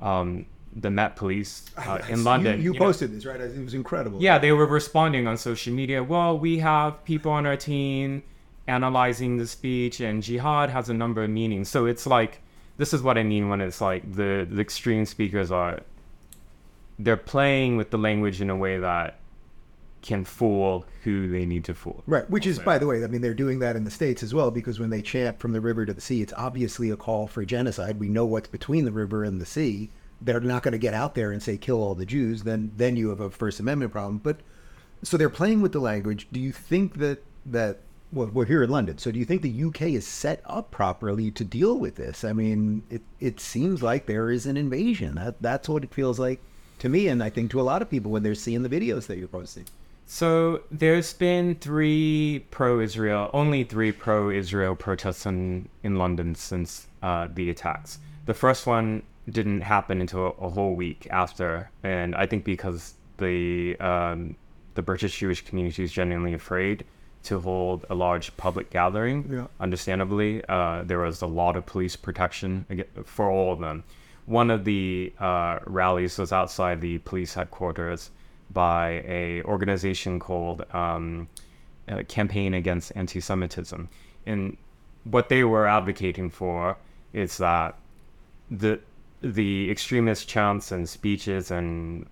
um, 0.00 0.46
the 0.74 0.90
Met 0.90 1.16
Police 1.16 1.64
uh, 1.76 1.98
in 2.08 2.24
London. 2.24 2.58
You, 2.58 2.72
you 2.72 2.78
know, 2.78 2.86
posted 2.86 3.14
this, 3.14 3.24
right? 3.24 3.40
It 3.40 3.62
was 3.62 3.74
incredible. 3.74 4.20
yeah, 4.22 4.38
they 4.38 4.52
were 4.52 4.66
responding 4.66 5.26
on 5.26 5.36
social 5.36 5.72
media. 5.72 6.02
Well, 6.02 6.38
we 6.38 6.58
have 6.58 7.04
people 7.04 7.32
on 7.32 7.46
our 7.46 7.56
team 7.56 8.22
analyzing 8.66 9.36
the 9.36 9.46
speech, 9.46 10.00
and 10.00 10.22
jihad 10.22 10.70
has 10.70 10.88
a 10.88 10.94
number 10.94 11.24
of 11.24 11.30
meanings. 11.30 11.68
So 11.68 11.86
it's 11.86 12.06
like 12.06 12.40
this 12.76 12.94
is 12.94 13.02
what 13.02 13.18
I 13.18 13.22
mean 13.22 13.48
when 13.48 13.60
it's 13.60 13.80
like 13.80 14.10
the 14.14 14.46
the 14.50 14.60
extreme 14.60 15.04
speakers 15.04 15.50
are 15.50 15.80
they're 16.98 17.16
playing 17.16 17.76
with 17.76 17.90
the 17.90 17.98
language 17.98 18.40
in 18.40 18.50
a 18.50 18.56
way 18.56 18.78
that 18.78 19.19
can 20.02 20.24
fool 20.24 20.84
who 21.04 21.28
they 21.28 21.44
need 21.44 21.64
to 21.64 21.74
fool. 21.74 22.02
Right, 22.06 22.28
which 22.30 22.46
is, 22.46 22.58
by 22.58 22.78
the 22.78 22.86
way, 22.86 23.04
I 23.04 23.06
mean, 23.06 23.20
they're 23.20 23.34
doing 23.34 23.58
that 23.60 23.76
in 23.76 23.84
the 23.84 23.90
States 23.90 24.22
as 24.22 24.34
well 24.34 24.50
because 24.50 24.80
when 24.80 24.90
they 24.90 25.02
chant 25.02 25.38
from 25.38 25.52
the 25.52 25.60
river 25.60 25.84
to 25.86 25.92
the 25.92 26.00
sea, 26.00 26.22
it's 26.22 26.32
obviously 26.36 26.90
a 26.90 26.96
call 26.96 27.26
for 27.26 27.44
genocide. 27.44 28.00
We 28.00 28.08
know 28.08 28.24
what's 28.24 28.48
between 28.48 28.84
the 28.84 28.92
river 28.92 29.24
and 29.24 29.40
the 29.40 29.46
sea. 29.46 29.90
They're 30.20 30.40
not 30.40 30.62
going 30.62 30.72
to 30.72 30.78
get 30.78 30.94
out 30.94 31.14
there 31.14 31.32
and 31.32 31.42
say, 31.42 31.56
kill 31.56 31.82
all 31.82 31.94
the 31.94 32.06
Jews. 32.06 32.42
Then, 32.42 32.72
then 32.76 32.96
you 32.96 33.08
have 33.10 33.20
a 33.20 33.30
First 33.30 33.60
Amendment 33.60 33.92
problem. 33.92 34.18
But 34.18 34.40
so 35.02 35.16
they're 35.16 35.30
playing 35.30 35.62
with 35.62 35.72
the 35.72 35.80
language. 35.80 36.28
Do 36.32 36.40
you 36.40 36.52
think 36.52 36.98
that, 36.98 37.22
that, 37.46 37.80
well, 38.12 38.26
we're 38.28 38.44
here 38.44 38.62
in 38.62 38.70
London. 38.70 38.98
So 38.98 39.10
do 39.10 39.18
you 39.18 39.24
think 39.24 39.42
the 39.42 39.64
UK 39.64 39.82
is 39.82 40.06
set 40.06 40.42
up 40.44 40.70
properly 40.70 41.30
to 41.32 41.44
deal 41.44 41.78
with 41.78 41.96
this? 41.96 42.24
I 42.24 42.32
mean, 42.32 42.82
it, 42.90 43.02
it 43.18 43.40
seems 43.40 43.82
like 43.82 44.06
there 44.06 44.30
is 44.30 44.46
an 44.46 44.56
invasion. 44.56 45.14
That, 45.14 45.40
that's 45.40 45.68
what 45.68 45.84
it 45.84 45.94
feels 45.94 46.18
like 46.18 46.40
to 46.80 46.88
me. 46.88 47.08
And 47.08 47.22
I 47.22 47.30
think 47.30 47.50
to 47.52 47.60
a 47.60 47.62
lot 47.62 47.82
of 47.82 47.88
people 47.88 48.10
when 48.10 48.22
they're 48.22 48.34
seeing 48.34 48.62
the 48.62 48.68
videos 48.68 49.06
that 49.06 49.18
you're 49.18 49.28
posting. 49.28 49.64
So 50.12 50.62
there's 50.72 51.12
been 51.12 51.54
three 51.54 52.44
pro-Israel, 52.50 53.30
only 53.32 53.62
three 53.62 53.92
pro-Israel 53.92 54.74
protests 54.74 55.24
in, 55.24 55.68
in 55.84 55.98
London 55.98 56.34
since 56.34 56.88
uh, 57.00 57.28
the 57.32 57.48
attacks. 57.48 58.00
The 58.26 58.34
first 58.34 58.66
one 58.66 59.04
didn't 59.30 59.60
happen 59.60 60.00
until 60.00 60.26
a, 60.26 60.46
a 60.46 60.50
whole 60.50 60.74
week 60.74 61.06
after, 61.12 61.70
and 61.84 62.16
I 62.16 62.26
think 62.26 62.42
because 62.42 62.94
the 63.18 63.78
um, 63.78 64.34
the 64.74 64.82
British 64.82 65.16
Jewish 65.16 65.44
community 65.44 65.84
is 65.84 65.92
genuinely 65.92 66.34
afraid 66.34 66.84
to 67.22 67.38
hold 67.38 67.86
a 67.88 67.94
large 67.94 68.36
public 68.36 68.68
gathering. 68.70 69.30
Yeah. 69.30 69.46
Understandably, 69.60 70.44
uh, 70.48 70.82
there 70.82 70.98
was 70.98 71.22
a 71.22 71.26
lot 71.28 71.54
of 71.54 71.66
police 71.66 71.94
protection 71.94 72.66
for 73.04 73.30
all 73.30 73.52
of 73.52 73.60
them. 73.60 73.84
One 74.26 74.50
of 74.50 74.64
the 74.64 75.12
uh, 75.20 75.60
rallies 75.66 76.18
was 76.18 76.32
outside 76.32 76.80
the 76.80 76.98
police 76.98 77.34
headquarters 77.34 78.10
by 78.52 79.02
a 79.06 79.42
organization 79.44 80.18
called 80.18 80.64
um, 80.72 81.28
uh, 81.88 82.02
Campaign 82.08 82.54
Against 82.54 82.92
Anti-Semitism, 82.94 83.88
and 84.26 84.56
what 85.04 85.28
they 85.28 85.44
were 85.44 85.66
advocating 85.66 86.30
for 86.30 86.76
is 87.12 87.38
that 87.38 87.76
the 88.50 88.80
the 89.22 89.70
extremist 89.70 90.28
chants 90.28 90.72
and 90.72 90.88
speeches 90.88 91.50
and 91.50 92.06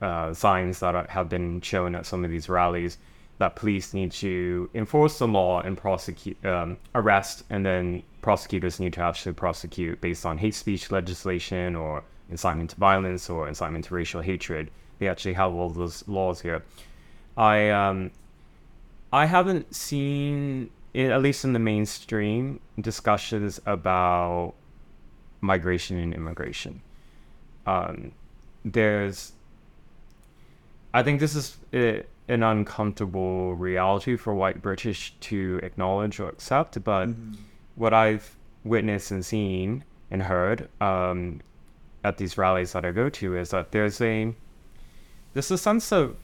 uh, 0.00 0.32
signs 0.32 0.80
that 0.80 0.94
are, 0.94 1.06
have 1.08 1.28
been 1.28 1.60
shown 1.60 1.94
at 1.94 2.06
some 2.06 2.24
of 2.24 2.30
these 2.30 2.48
rallies 2.48 2.98
that 3.38 3.56
police 3.56 3.92
need 3.92 4.12
to 4.12 4.70
enforce 4.74 5.18
the 5.18 5.26
law 5.26 5.60
and 5.60 5.76
prosecute, 5.76 6.44
um, 6.44 6.76
arrest, 6.94 7.42
and 7.50 7.66
then 7.66 8.02
prosecutors 8.20 8.78
need 8.78 8.92
to 8.92 9.00
actually 9.00 9.32
prosecute 9.32 10.00
based 10.00 10.24
on 10.24 10.38
hate 10.38 10.54
speech 10.54 10.92
legislation 10.92 11.74
or 11.74 12.04
incitement 12.30 12.70
to 12.70 12.76
violence 12.76 13.28
or 13.28 13.48
incitement 13.48 13.84
to 13.86 13.94
racial 13.94 14.20
hatred. 14.20 14.70
They 14.98 15.08
actually 15.08 15.34
have 15.34 15.52
all 15.52 15.70
those 15.70 16.06
laws 16.06 16.40
here. 16.40 16.62
I 17.36 17.70
um, 17.70 18.10
I 19.12 19.26
haven't 19.26 19.74
seen, 19.74 20.70
at 20.94 21.20
least 21.20 21.44
in 21.44 21.52
the 21.52 21.58
mainstream, 21.58 22.60
discussions 22.80 23.60
about 23.66 24.54
migration 25.42 25.98
and 25.98 26.14
immigration. 26.14 26.80
Um, 27.66 28.12
there's, 28.64 29.32
I 30.94 31.02
think 31.02 31.20
this 31.20 31.34
is 31.34 31.58
uh, 31.74 32.02
an 32.28 32.42
uncomfortable 32.42 33.54
reality 33.54 34.16
for 34.16 34.34
white 34.34 34.62
British 34.62 35.14
to 35.20 35.60
acknowledge 35.62 36.18
or 36.18 36.28
accept, 36.28 36.82
but 36.82 37.10
what 37.74 37.92
I've 37.92 38.36
witnessed 38.64 39.10
and 39.10 39.24
seen 39.24 39.84
and 40.10 40.22
heard 40.22 40.68
um, 40.80 41.40
at 42.04 42.16
these 42.16 42.36
rallies 42.36 42.72
that 42.72 42.84
I 42.84 42.90
go 42.90 43.08
to 43.08 43.36
is 43.36 43.50
that 43.50 43.72
there's 43.72 44.00
a 44.00 44.34
there's 45.34 45.50
a 45.50 45.58
sense 45.58 45.92
of 45.92 46.16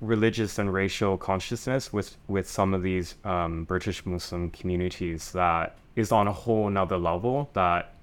religious 0.00 0.58
and 0.58 0.72
racial 0.72 1.16
consciousness 1.16 1.92
with 1.92 2.16
with 2.28 2.48
some 2.48 2.74
of 2.74 2.82
these 2.82 3.16
um, 3.24 3.64
British 3.64 4.06
Muslim 4.06 4.50
communities 4.50 5.32
that 5.32 5.76
is 5.96 6.12
on 6.12 6.28
a 6.28 6.32
whole 6.32 6.70
nother 6.70 6.98
level 6.98 7.50
that 7.54 7.94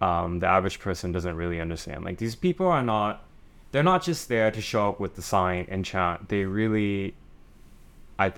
um, 0.00 0.38
the 0.38 0.46
average 0.46 0.80
person 0.80 1.12
doesn't 1.12 1.36
really 1.36 1.60
understand. 1.60 2.04
Like 2.04 2.18
these 2.18 2.34
people 2.34 2.66
are 2.66 2.82
not 2.82 3.24
they're 3.72 3.82
not 3.82 4.02
just 4.02 4.28
there 4.28 4.50
to 4.50 4.60
show 4.60 4.88
up 4.88 5.00
with 5.00 5.16
the 5.16 5.22
sign 5.22 5.66
and 5.68 5.84
chant. 5.84 6.28
They 6.28 6.44
really 6.44 7.14
I 8.18 8.32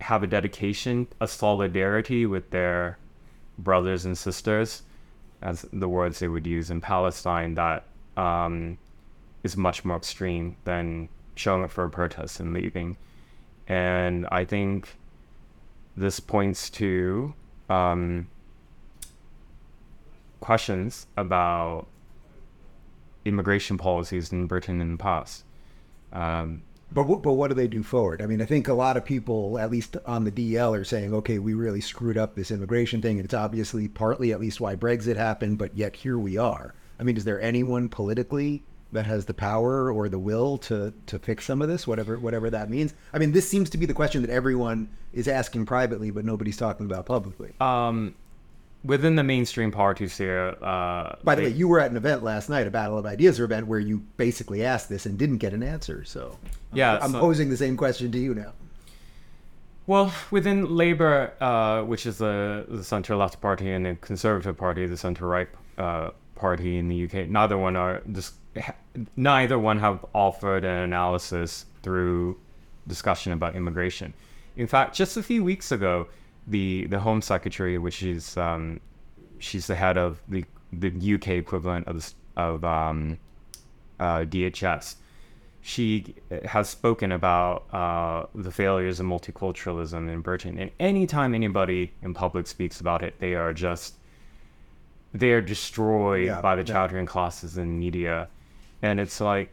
have 0.00 0.22
a 0.22 0.26
dedication, 0.26 1.08
a 1.20 1.26
solidarity 1.26 2.26
with 2.26 2.50
their 2.50 2.98
brothers 3.58 4.04
and 4.04 4.16
sisters, 4.16 4.82
as 5.42 5.66
the 5.72 5.88
words 5.88 6.18
they 6.18 6.28
would 6.28 6.46
use 6.46 6.70
in 6.70 6.80
Palestine 6.80 7.54
that 7.54 7.84
um, 8.16 8.78
is 9.42 9.56
much 9.56 9.84
more 9.84 9.96
extreme 9.96 10.56
than 10.64 11.08
showing 11.34 11.64
up 11.64 11.70
for 11.70 11.84
a 11.84 11.90
protest 11.90 12.40
and 12.40 12.52
leaving. 12.52 12.96
And 13.66 14.26
I 14.30 14.44
think 14.44 14.96
this 15.96 16.20
points 16.20 16.70
to 16.70 17.34
um, 17.68 18.28
questions 20.40 21.06
about 21.16 21.86
immigration 23.24 23.78
policies 23.78 24.32
in 24.32 24.46
Britain 24.46 24.80
in 24.80 24.92
the 24.92 24.98
past. 24.98 25.44
Um, 26.12 26.62
But 26.94 27.06
what, 27.06 27.22
but 27.22 27.32
what 27.32 27.48
do 27.48 27.54
they 27.54 27.68
do 27.68 27.82
forward? 27.82 28.20
I 28.20 28.26
mean, 28.26 28.42
I 28.42 28.44
think 28.44 28.68
a 28.68 28.74
lot 28.74 28.96
of 28.96 29.04
people, 29.04 29.58
at 29.58 29.70
least 29.70 29.96
on 30.06 30.24
the 30.24 30.32
DL, 30.32 30.78
are 30.78 30.84
saying, 30.84 31.14
okay, 31.14 31.38
we 31.38 31.54
really 31.54 31.80
screwed 31.80 32.18
up 32.18 32.34
this 32.34 32.50
immigration 32.50 33.00
thing. 33.00 33.18
And 33.18 33.24
it's 33.24 33.34
obviously 33.34 33.88
partly 33.88 34.32
at 34.32 34.40
least 34.40 34.60
why 34.60 34.76
Brexit 34.76 35.16
happened, 35.16 35.58
but 35.58 35.76
yet 35.76 35.96
here 35.96 36.18
we 36.18 36.36
are. 36.36 36.74
I 36.98 37.04
mean, 37.04 37.16
is 37.16 37.24
there 37.24 37.40
anyone 37.40 37.88
politically 37.88 38.62
that 38.92 39.06
has 39.06 39.24
the 39.24 39.32
power 39.34 39.90
or 39.90 40.10
the 40.10 40.18
will 40.18 40.58
to, 40.58 40.92
to 41.06 41.18
fix 41.18 41.46
some 41.46 41.62
of 41.62 41.68
this, 41.68 41.86
whatever 41.86 42.18
whatever 42.18 42.50
that 42.50 42.68
means? 42.68 42.94
I 43.12 43.18
mean, 43.18 43.32
this 43.32 43.48
seems 43.48 43.70
to 43.70 43.78
be 43.78 43.86
the 43.86 43.94
question 43.94 44.20
that 44.22 44.30
everyone 44.30 44.90
is 45.14 45.28
asking 45.28 45.66
privately, 45.66 46.10
but 46.10 46.24
nobody's 46.24 46.58
talking 46.58 46.86
about 46.86 47.06
publicly. 47.06 47.54
um, 47.60 48.14
within 48.84 49.16
the 49.16 49.22
mainstream 49.22 49.70
parties 49.70 50.16
here, 50.18 50.56
uh, 50.62 51.14
By 51.22 51.34
the 51.34 51.42
they- 51.42 51.48
way, 51.48 51.54
you 51.54 51.68
were 51.68 51.80
at 51.80 51.90
an 51.90 51.96
event 51.96 52.22
last 52.22 52.48
night, 52.48 52.66
a 52.66 52.70
Battle 52.70 52.98
of 52.98 53.06
Ideas 53.06 53.38
event, 53.40 53.66
where 53.66 53.78
you 53.80 53.98
basically 54.16 54.64
asked 54.64 54.88
this 54.88 55.06
and 55.06 55.18
didn't 55.18 55.38
get 55.38 55.52
an 55.52 55.62
answer. 55.62 56.04
So 56.04 56.38
Yeah, 56.72 56.98
I'm 57.00 57.12
so- 57.12 57.20
posing 57.20 57.48
the 57.50 57.56
same 57.56 57.76
question 57.76 58.10
to 58.12 58.18
you 58.18 58.34
now. 58.34 58.52
Well, 59.86 60.12
within 60.30 60.76
Labour, 60.76 61.32
uh, 61.40 61.82
which 61.82 62.06
is 62.06 62.18
the, 62.18 62.64
the 62.68 62.84
centre 62.84 63.16
left 63.16 63.40
party, 63.40 63.70
and 63.72 63.84
the 63.84 63.96
Conservative 63.96 64.56
Party, 64.56 64.86
the 64.86 64.96
centre 64.96 65.26
right 65.26 65.48
uh, 65.76 66.10
party 66.36 66.78
in 66.78 66.88
the 66.88 67.04
UK, 67.04 67.28
neither 67.28 67.58
one 67.58 67.74
are 67.76 68.00
just 68.12 68.34
neither 69.16 69.58
one 69.58 69.78
have 69.80 70.04
offered 70.14 70.64
an 70.64 70.78
analysis 70.82 71.66
through 71.82 72.38
discussion 72.86 73.32
about 73.32 73.56
immigration. 73.56 74.12
In 74.56 74.66
fact, 74.66 74.94
just 74.94 75.16
a 75.16 75.22
few 75.22 75.42
weeks 75.42 75.72
ago, 75.72 76.06
the 76.46 76.86
the 76.86 77.00
Home 77.00 77.22
Secretary, 77.22 77.78
which 77.78 78.02
is 78.02 78.36
um, 78.36 78.80
she's 79.38 79.66
the 79.66 79.74
head 79.76 79.96
of 79.96 80.20
the 80.28 80.44
the 80.72 81.14
UK 81.14 81.28
equivalent 81.28 81.86
of 81.88 82.12
of 82.36 82.64
um, 82.64 83.18
uh, 84.00 84.20
DHS, 84.20 84.96
she 85.60 86.14
has 86.44 86.68
spoken 86.68 87.12
about 87.12 87.64
uh, 87.72 88.26
the 88.34 88.50
failures 88.50 88.98
of 89.00 89.06
multiculturalism 89.06 90.10
in 90.12 90.20
Britain. 90.20 90.58
And 90.58 90.70
anytime 90.80 91.34
anybody 91.34 91.92
in 92.02 92.14
public 92.14 92.46
speaks 92.46 92.80
about 92.80 93.02
it, 93.02 93.18
they 93.20 93.34
are 93.34 93.52
just 93.52 93.94
they 95.14 95.32
are 95.32 95.42
destroyed 95.42 96.26
Yeah, 96.26 96.40
by 96.40 96.56
the 96.56 96.62
yeah. 96.62 96.72
chattering 96.72 97.06
classes 97.06 97.58
in 97.58 97.78
media, 97.78 98.28
and 98.80 98.98
it's 98.98 99.20
like 99.20 99.50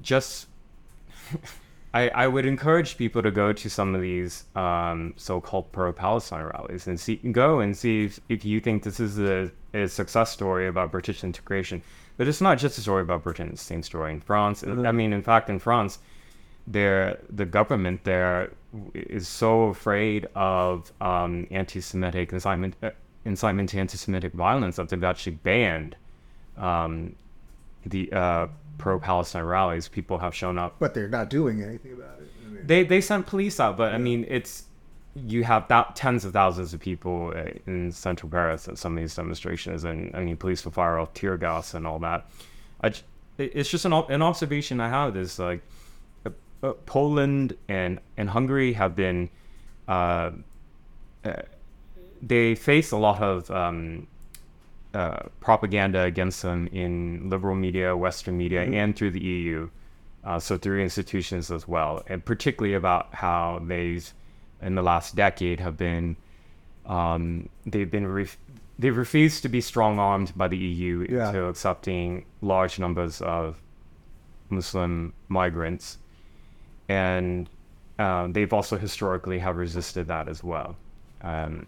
just. 0.00 0.46
I, 1.94 2.08
I 2.10 2.26
would 2.26 2.44
encourage 2.44 2.98
people 2.98 3.22
to 3.22 3.30
go 3.30 3.52
to 3.52 3.70
some 3.70 3.94
of 3.94 4.02
these 4.02 4.44
um, 4.54 5.14
so-called 5.16 5.72
pro-Palestine 5.72 6.44
rallies 6.44 6.86
and 6.86 7.00
see 7.00 7.16
go 7.16 7.60
and 7.60 7.76
see 7.76 8.04
if, 8.04 8.20
if 8.28 8.44
you 8.44 8.60
think 8.60 8.82
this 8.82 9.00
is 9.00 9.18
a, 9.18 9.50
a 9.72 9.88
success 9.88 10.30
story 10.30 10.68
about 10.68 10.92
British 10.92 11.24
integration. 11.24 11.82
But 12.18 12.28
it's 12.28 12.40
not 12.40 12.58
just 12.58 12.76
a 12.78 12.80
story 12.82 13.02
about 13.02 13.22
Britain; 13.22 13.48
it's 13.48 13.62
the 13.62 13.66
same 13.66 13.82
story 13.82 14.12
in 14.12 14.20
France. 14.20 14.62
And, 14.62 14.86
I 14.86 14.92
mean, 14.92 15.12
in 15.12 15.22
fact, 15.22 15.48
in 15.48 15.58
France, 15.58 15.98
there 16.66 17.18
the 17.30 17.46
government 17.46 18.04
there 18.04 18.50
is 18.92 19.26
so 19.26 19.64
afraid 19.64 20.28
of 20.34 20.92
um, 21.00 21.46
anti-Semitic 21.50 22.32
incitement, 22.32 22.74
uh, 22.82 22.90
incitement 23.24 23.70
to 23.70 23.78
anti-Semitic 23.78 24.34
violence 24.34 24.76
that 24.76 24.90
they've 24.90 25.04
actually 25.04 25.36
banned 25.36 25.96
um, 26.58 27.14
the 27.86 28.12
uh, 28.12 28.48
pro-Palestine 28.78 29.44
rallies. 29.44 29.88
People 29.88 30.18
have 30.18 30.34
shown 30.34 30.58
up 30.58 30.76
But 30.78 30.94
they're 30.94 31.08
not 31.08 31.30
doing 31.30 31.62
anything 31.62 31.92
about 31.92 32.20
it. 32.20 32.30
I 32.46 32.50
mean, 32.50 32.66
they 32.66 32.84
they 32.84 33.00
sent 33.00 33.26
police 33.26 33.60
out, 33.60 33.76
but 33.76 33.92
I 33.92 33.98
mean 33.98 34.24
it's 34.28 34.64
you 35.26 35.44
have 35.44 35.66
that 35.68 35.96
tens 35.96 36.24
of 36.24 36.32
thousands 36.32 36.74
of 36.74 36.80
people 36.80 37.32
uh, 37.34 37.50
in 37.66 37.90
central 37.92 38.30
Paris 38.30 38.68
at 38.68 38.78
some 38.78 38.96
of 38.96 39.02
these 39.02 39.14
demonstrations, 39.14 39.84
and 39.84 40.14
I 40.14 40.20
mean, 40.24 40.36
police 40.36 40.64
will 40.64 40.72
fire 40.72 40.98
off 40.98 41.14
tear 41.14 41.36
gas 41.36 41.74
and 41.74 41.86
all 41.86 41.98
that. 42.00 42.30
I, 42.82 42.92
it's 43.36 43.70
just 43.70 43.84
an, 43.84 43.92
an 43.92 44.22
observation 44.22 44.80
I 44.80 44.88
have 44.88 45.16
is 45.16 45.38
like 45.38 45.62
uh, 46.26 46.30
uh, 46.62 46.72
Poland 46.86 47.56
and 47.68 48.00
and 48.16 48.30
Hungary 48.30 48.74
have 48.74 48.94
been 48.94 49.30
uh, 49.86 50.30
uh, 51.24 51.42
they 52.20 52.54
face 52.54 52.90
a 52.90 52.96
lot 52.96 53.22
of 53.22 53.50
um, 53.50 54.06
uh, 54.94 55.20
propaganda 55.40 56.02
against 56.02 56.42
them 56.42 56.66
in 56.68 57.28
liberal 57.28 57.54
media, 57.54 57.96
Western 57.96 58.36
media, 58.38 58.64
mm-hmm. 58.64 58.74
and 58.74 58.96
through 58.96 59.10
the 59.10 59.20
EU. 59.20 59.68
Uh, 60.24 60.38
so 60.38 60.58
through 60.58 60.82
institutions 60.82 61.50
as 61.50 61.66
well, 61.68 62.02
and 62.08 62.24
particularly 62.24 62.74
about 62.74 63.14
how 63.14 63.62
they've, 63.64 64.12
in 64.60 64.74
the 64.74 64.82
last 64.82 65.14
decade, 65.14 65.60
have 65.60 65.76
been, 65.76 66.16
um, 66.86 67.48
they've 67.64 67.90
been 67.90 68.06
ref- 68.06 68.36
they've 68.78 68.96
refused 68.96 69.42
to 69.42 69.48
be 69.48 69.60
strong 69.60 69.98
armed 69.98 70.32
by 70.36 70.48
the 70.48 70.56
EU 70.56 71.06
yeah. 71.08 71.30
to 71.32 71.46
accepting 71.46 72.24
large 72.42 72.78
numbers 72.78 73.22
of 73.22 73.62
Muslim 74.50 75.14
migrants, 75.28 75.98
and 76.88 77.48
uh, 77.98 78.26
they've 78.28 78.52
also 78.52 78.76
historically 78.76 79.38
have 79.38 79.56
resisted 79.56 80.08
that 80.08 80.28
as 80.28 80.42
well. 80.42 80.76
Um, 81.22 81.66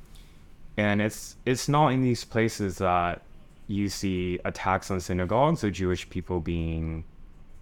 and 0.80 1.02
it's 1.02 1.36
it's 1.44 1.68
not 1.68 1.88
in 1.88 2.02
these 2.02 2.24
places 2.24 2.78
that 2.78 3.20
you 3.66 3.88
see 3.88 4.38
attacks 4.46 4.90
on 4.90 4.98
synagogues 4.98 5.62
or 5.62 5.70
Jewish 5.70 6.08
people 6.08 6.40
being 6.40 7.04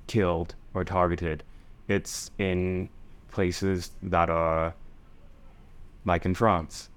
killed 0.06 0.54
or 0.72 0.84
targeted. 0.84 1.42
It's 1.88 2.30
in 2.38 2.88
places 3.30 3.90
that 4.04 4.30
are 4.30 4.72
like 6.04 6.24
in 6.24 6.34
France, 6.34 6.90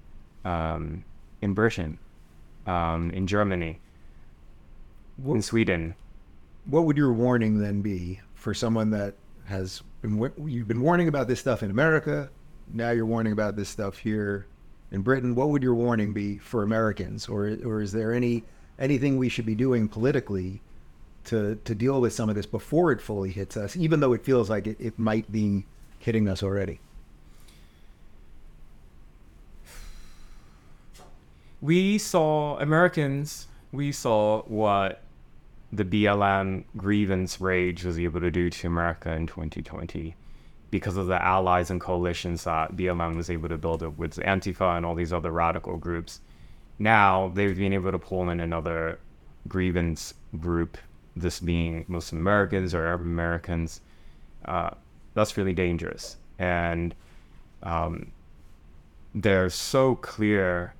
um, 0.44 1.04
in 1.40 1.54
Britain, 1.54 1.98
um, 2.66 3.10
in 3.10 3.26
Germany, 3.26 3.80
what, 5.16 5.34
in 5.34 5.42
Sweden. 5.42 5.94
What 6.66 6.84
would 6.84 6.96
your 6.96 7.12
warning 7.12 7.58
then 7.58 7.82
be 7.82 8.20
for 8.34 8.54
someone 8.54 8.90
that 8.90 9.14
has 9.46 9.82
been 10.02 10.30
you've 10.46 10.68
been 10.68 10.82
warning 10.82 11.08
about 11.08 11.26
this 11.26 11.40
stuff 11.40 11.64
in 11.64 11.70
America, 11.70 12.30
now 12.72 12.90
you're 12.90 13.06
warning 13.06 13.32
about 13.32 13.56
this 13.56 13.68
stuff 13.68 13.98
here 13.98 14.46
in 14.92 15.00
Britain, 15.00 15.34
what 15.34 15.48
would 15.48 15.62
your 15.62 15.74
warning 15.74 16.12
be 16.12 16.36
for 16.36 16.62
Americans, 16.62 17.26
or 17.26 17.56
or 17.64 17.80
is 17.80 17.92
there 17.92 18.12
any 18.12 18.44
anything 18.78 19.16
we 19.16 19.28
should 19.28 19.46
be 19.46 19.54
doing 19.54 19.88
politically 19.88 20.60
to 21.24 21.56
to 21.64 21.74
deal 21.74 22.00
with 22.00 22.12
some 22.12 22.28
of 22.28 22.36
this 22.36 22.46
before 22.46 22.92
it 22.92 23.00
fully 23.00 23.30
hits 23.30 23.56
us, 23.56 23.74
even 23.74 24.00
though 24.00 24.12
it 24.12 24.22
feels 24.22 24.50
like 24.50 24.66
it, 24.66 24.76
it 24.78 24.98
might 24.98 25.32
be 25.32 25.64
hitting 25.98 26.28
us 26.28 26.42
already? 26.42 26.78
We 31.62 31.96
saw 31.96 32.58
Americans. 32.58 33.48
We 33.72 33.92
saw 33.92 34.42
what 34.42 35.02
the 35.72 35.84
BLM 35.86 36.64
grievance 36.76 37.40
rage 37.40 37.82
was 37.84 37.98
able 37.98 38.20
to 38.20 38.30
do 38.30 38.50
to 38.50 38.66
America 38.66 39.10
in 39.12 39.26
2020 39.26 40.14
because 40.72 40.96
of 40.96 41.06
the 41.06 41.22
allies 41.22 41.70
and 41.70 41.82
coalitions 41.82 42.44
that 42.44 42.74
BLM 42.74 43.14
was 43.14 43.28
able 43.28 43.46
to 43.50 43.58
build 43.58 43.82
up 43.82 43.98
with 43.98 44.16
Antifa 44.16 44.74
and 44.74 44.86
all 44.86 44.94
these 44.94 45.12
other 45.12 45.30
radical 45.30 45.76
groups. 45.76 46.20
Now 46.78 47.30
they've 47.34 47.56
been 47.56 47.74
able 47.74 47.92
to 47.92 47.98
pull 47.98 48.30
in 48.30 48.40
another 48.40 48.98
grievance 49.46 50.14
group, 50.40 50.78
this 51.14 51.40
being 51.40 51.84
Muslim 51.88 52.22
Americans 52.22 52.74
or 52.74 52.86
Arab 52.86 53.02
Americans. 53.02 53.82
Uh, 54.46 54.70
that's 55.12 55.36
really 55.36 55.52
dangerous. 55.52 56.16
And 56.38 56.94
um, 57.62 58.10
they're 59.14 59.50
so 59.50 59.96
clear 59.96 60.74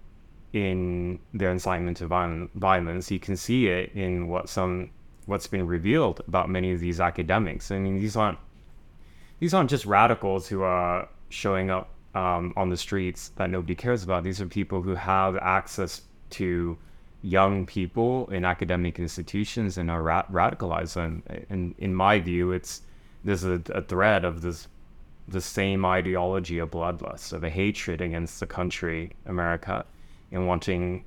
in 0.54 1.18
their 1.34 1.50
incitement 1.50 1.98
to 1.98 2.06
violence. 2.54 3.10
You 3.10 3.20
can 3.20 3.36
see 3.36 3.66
it 3.66 3.92
in 3.92 4.26
what 4.26 4.48
some 4.48 4.88
what's 5.26 5.46
been 5.46 5.66
revealed 5.66 6.22
about 6.26 6.48
many 6.48 6.72
of 6.72 6.80
these 6.80 6.98
academics. 6.98 7.70
I 7.70 7.78
mean, 7.78 8.00
these 8.00 8.16
aren't 8.16 8.38
these 9.42 9.54
aren't 9.54 9.70
just 9.70 9.86
radicals 9.86 10.46
who 10.46 10.62
are 10.62 11.08
showing 11.28 11.68
up 11.68 11.88
um, 12.14 12.52
on 12.56 12.68
the 12.68 12.76
streets 12.76 13.30
that 13.30 13.50
nobody 13.50 13.74
cares 13.74 14.04
about. 14.04 14.22
These 14.22 14.40
are 14.40 14.46
people 14.46 14.82
who 14.82 14.94
have 14.94 15.36
access 15.38 16.02
to 16.30 16.78
young 17.22 17.66
people 17.66 18.28
in 18.30 18.44
academic 18.44 19.00
institutions 19.00 19.78
and 19.78 19.90
are 19.90 20.00
ra- 20.00 20.26
radicalized. 20.30 20.96
And, 20.96 21.44
and 21.50 21.74
in 21.78 21.92
my 21.92 22.20
view, 22.20 22.52
it's 22.52 22.82
there's 23.24 23.42
a, 23.42 23.60
a 23.70 23.82
thread 23.82 24.24
of 24.24 24.42
this 24.42 24.68
the 25.26 25.40
same 25.40 25.84
ideology 25.84 26.58
of 26.58 26.70
bloodlust, 26.70 27.32
of 27.32 27.42
a 27.42 27.50
hatred 27.50 28.00
against 28.00 28.38
the 28.38 28.46
country, 28.46 29.10
America, 29.26 29.84
and 30.30 30.46
wanting 30.46 31.04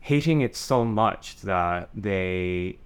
hating 0.00 0.42
it 0.42 0.54
so 0.54 0.84
much 0.84 1.40
that 1.40 1.88
they 1.94 2.76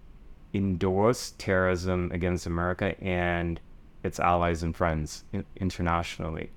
endorse 0.55 1.35
terrorism 1.37 2.13
against 2.15 2.47
America 2.47 2.95
and 3.03 3.59
its 4.03 4.19
allies 4.21 4.63
and 4.63 4.75
friends 4.75 5.25
internationally. 5.57 6.51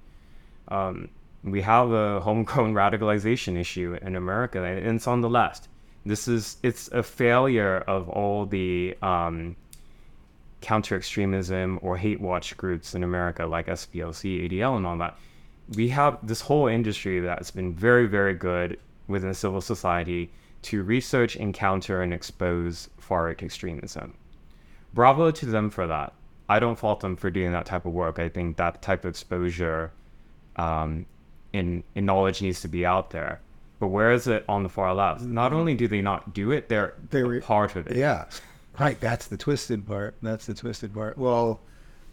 Um, 0.67 1.09
we 1.43 1.61
have 1.61 1.91
a 1.91 2.19
homegrown 2.27 2.73
radicalization 2.73 3.57
issue 3.57 3.97
in 4.01 4.15
America, 4.15 4.63
and 4.63 4.95
it's 4.95 5.07
on 5.07 5.21
the 5.21 5.29
left. 5.29 5.67
This 6.05 6.27
is 6.27 6.57
it's 6.61 6.87
a 6.89 7.01
failure 7.01 7.77
of 7.87 8.09
all 8.09 8.45
the 8.45 8.95
um, 9.01 9.55
counter 10.61 10.95
extremism 10.95 11.79
or 11.81 11.97
hate 11.97 12.19
watch 12.19 12.57
groups 12.57 12.95
in 12.95 13.03
America, 13.03 13.45
like 13.45 13.67
SPLC, 13.67 14.49
ADL, 14.49 14.77
and 14.77 14.85
all 14.85 14.97
that. 14.97 15.17
We 15.75 15.89
have 15.89 16.19
this 16.21 16.41
whole 16.41 16.67
industry 16.67 17.19
that's 17.19 17.51
been 17.51 17.73
very, 17.73 18.07
very 18.07 18.35
good 18.35 18.79
within 19.07 19.33
civil 19.33 19.61
society 19.61 20.31
to 20.63 20.81
research, 20.83 21.35
encounter, 21.35 22.01
and 22.01 22.13
expose 22.13 22.89
far 22.97 23.25
right 23.25 23.43
extremism. 23.43 24.15
Bravo 24.93 25.29
to 25.29 25.45
them 25.45 25.69
for 25.69 25.85
that. 25.85 26.13
I 26.47 26.59
don't 26.59 26.77
fault 26.77 26.99
them 26.99 27.15
for 27.15 27.29
doing 27.29 27.51
that 27.53 27.65
type 27.65 27.85
of 27.85 27.93
work. 27.93 28.19
I 28.19 28.29
think 28.29 28.57
that 28.57 28.81
type 28.81 29.05
of 29.05 29.09
exposure 29.09 29.91
um, 30.55 31.05
in 31.53 31.83
in 31.95 32.05
knowledge 32.05 32.41
needs 32.41 32.61
to 32.61 32.67
be 32.67 32.85
out 32.85 33.09
there. 33.09 33.41
But 33.79 33.87
where 33.87 34.11
is 34.11 34.27
it 34.27 34.45
on 34.47 34.63
the 34.63 34.69
far 34.69 34.93
left? 34.93 35.21
Not 35.21 35.53
only 35.53 35.75
do 35.75 35.87
they 35.87 36.01
not 36.01 36.33
do 36.33 36.51
it, 36.51 36.69
they're 36.69 36.93
they're 37.09 37.41
part 37.41 37.75
of 37.75 37.87
it. 37.87 37.97
Yeah, 37.97 38.25
right. 38.79 38.99
That's 38.99 39.27
the 39.27 39.37
twisted 39.37 39.85
part. 39.85 40.15
That's 40.21 40.45
the 40.45 40.53
twisted 40.53 40.93
part. 40.93 41.17
Well, 41.17 41.59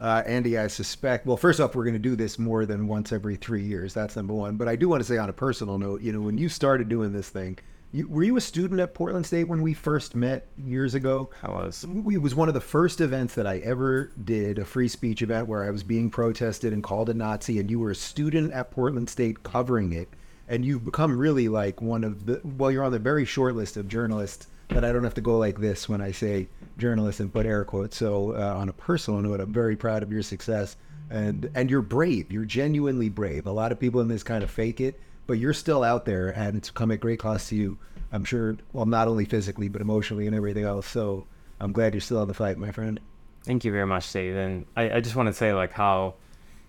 uh, 0.01 0.23
Andy, 0.27 0.59
I 0.59 0.66
suspect. 0.66 1.27
Well, 1.27 1.37
first 1.37 1.61
off, 1.61 1.77
we're 1.77 1.85
going 1.85 1.95
to 1.95 2.01
do 2.01 2.16
this 2.16 2.38
more 2.38 2.66
than 2.66 2.88
once 2.88 3.12
every 3.12 3.37
three 3.37 3.62
years. 3.62 3.95
That's 3.95 4.16
number 4.16 4.35
one. 4.35 4.57
But 4.57 4.66
I 4.66 4.75
do 4.75 4.88
want 4.88 5.01
to 5.01 5.05
say, 5.07 5.16
on 5.16 5.29
a 5.29 5.33
personal 5.33 5.79
note, 5.79 6.01
you 6.01 6.12
know, 6.12 6.21
when 6.21 6.38
you 6.38 6.49
started 6.49 6.88
doing 6.88 7.12
this 7.12 7.29
thing, 7.29 7.59
you, 7.92 8.09
were 8.09 8.22
you 8.22 8.37
a 8.38 8.40
student 8.40 8.81
at 8.81 8.94
Portland 8.94 9.26
State 9.26 9.44
when 9.44 9.61
we 9.61 9.74
first 9.74 10.16
met 10.16 10.46
years 10.57 10.94
ago? 10.94 11.28
I 11.42 11.50
was. 11.50 11.85
It 11.85 12.22
was 12.22 12.35
one 12.35 12.48
of 12.48 12.55
the 12.55 12.61
first 12.61 13.02
events 13.02 13.35
that 13.35 13.46
I 13.46 13.59
ever 13.59 14.11
did, 14.24 14.59
a 14.59 14.64
free 14.64 14.88
speech 14.88 15.20
event 15.20 15.46
where 15.46 15.62
I 15.62 15.70
was 15.70 15.83
being 15.83 16.09
protested 16.09 16.72
and 16.72 16.83
called 16.83 17.11
a 17.11 17.14
Nazi, 17.14 17.61
and 17.61 17.70
you 17.70 17.78
were 17.78 17.90
a 17.90 17.94
student 17.94 18.52
at 18.52 18.70
Portland 18.70 19.11
State 19.11 19.42
covering 19.42 19.92
it. 19.92 20.09
And 20.48 20.64
you've 20.64 20.85
become 20.85 21.18
really 21.18 21.48
like 21.48 21.83
one 21.83 22.02
of 22.02 22.26
the, 22.26 22.40
well, 22.42 22.70
you're 22.70 22.83
on 22.83 22.92
the 22.92 22.98
very 22.98 23.26
short 23.26 23.55
list 23.55 23.76
of 23.76 23.88
journalists 23.88 24.46
that 24.70 24.85
I 24.85 24.92
don't 24.92 25.05
have 25.05 25.14
to 25.14 25.20
go 25.20 25.37
like 25.37 25.59
this 25.59 25.88
when 25.88 26.00
I 26.00 26.12
say 26.12 26.48
journalist 26.78 27.20
and 27.20 27.33
put 27.33 27.44
air 27.44 27.64
quotes. 27.64 27.96
So, 27.96 28.33
uh, 28.33 28.55
on 28.57 28.70
a 28.70 28.72
personal 28.72 29.20
note, 29.20 29.40
I'm 29.40 29.52
very 29.52 29.76
proud 29.76 30.02
of 30.02 30.11
your 30.11 30.22
success. 30.22 30.76
And, 31.11 31.50
and 31.55 31.70
you're 31.70 31.83
brave. 31.83 32.33
You're 32.33 32.46
genuinely 32.46 33.11
brave. 33.11 33.46
A 33.46 33.52
lot 33.52 33.70
of 33.70 33.78
people 33.78 34.00
in 34.00 34.09
this 34.09 34.22
kind 34.22 34.42
of 34.42 34.50
fake 34.50 34.81
it 34.81 34.98
but 35.26 35.35
you're 35.35 35.54
still 35.54 35.82
out 35.82 36.04
there 36.04 36.28
and 36.28 36.56
it's 36.56 36.70
come 36.70 36.90
at 36.90 37.00
great 37.00 37.18
cost 37.18 37.48
to 37.50 37.56
you. 37.56 37.78
I'm 38.12 38.24
sure, 38.24 38.56
well, 38.72 38.87
not 38.87 39.08
only 39.08 39.24
physically, 39.24 39.68
but 39.68 39.80
emotionally 39.80 40.26
and 40.26 40.37
everything 40.37 40.64
else. 40.64 40.87
So 40.87 41.26
I'm 41.61 41.72
glad 41.72 41.94
you're 41.94 42.00
still 42.00 42.22
in 42.22 42.28
the 42.28 42.35
fight, 42.35 42.58
my 42.58 42.72
friend. 42.72 43.00
Thank 43.44 43.64
you 43.64 43.72
very 43.72 43.87
much, 43.87 44.12
Dave. 44.12 44.37
And 44.37 44.66
I, 44.76 44.96
I 44.96 45.00
just 45.00 45.16
want 45.16 45.28
to 45.28 45.32
say, 45.32 45.52
like, 45.52 45.72
how 45.72 46.14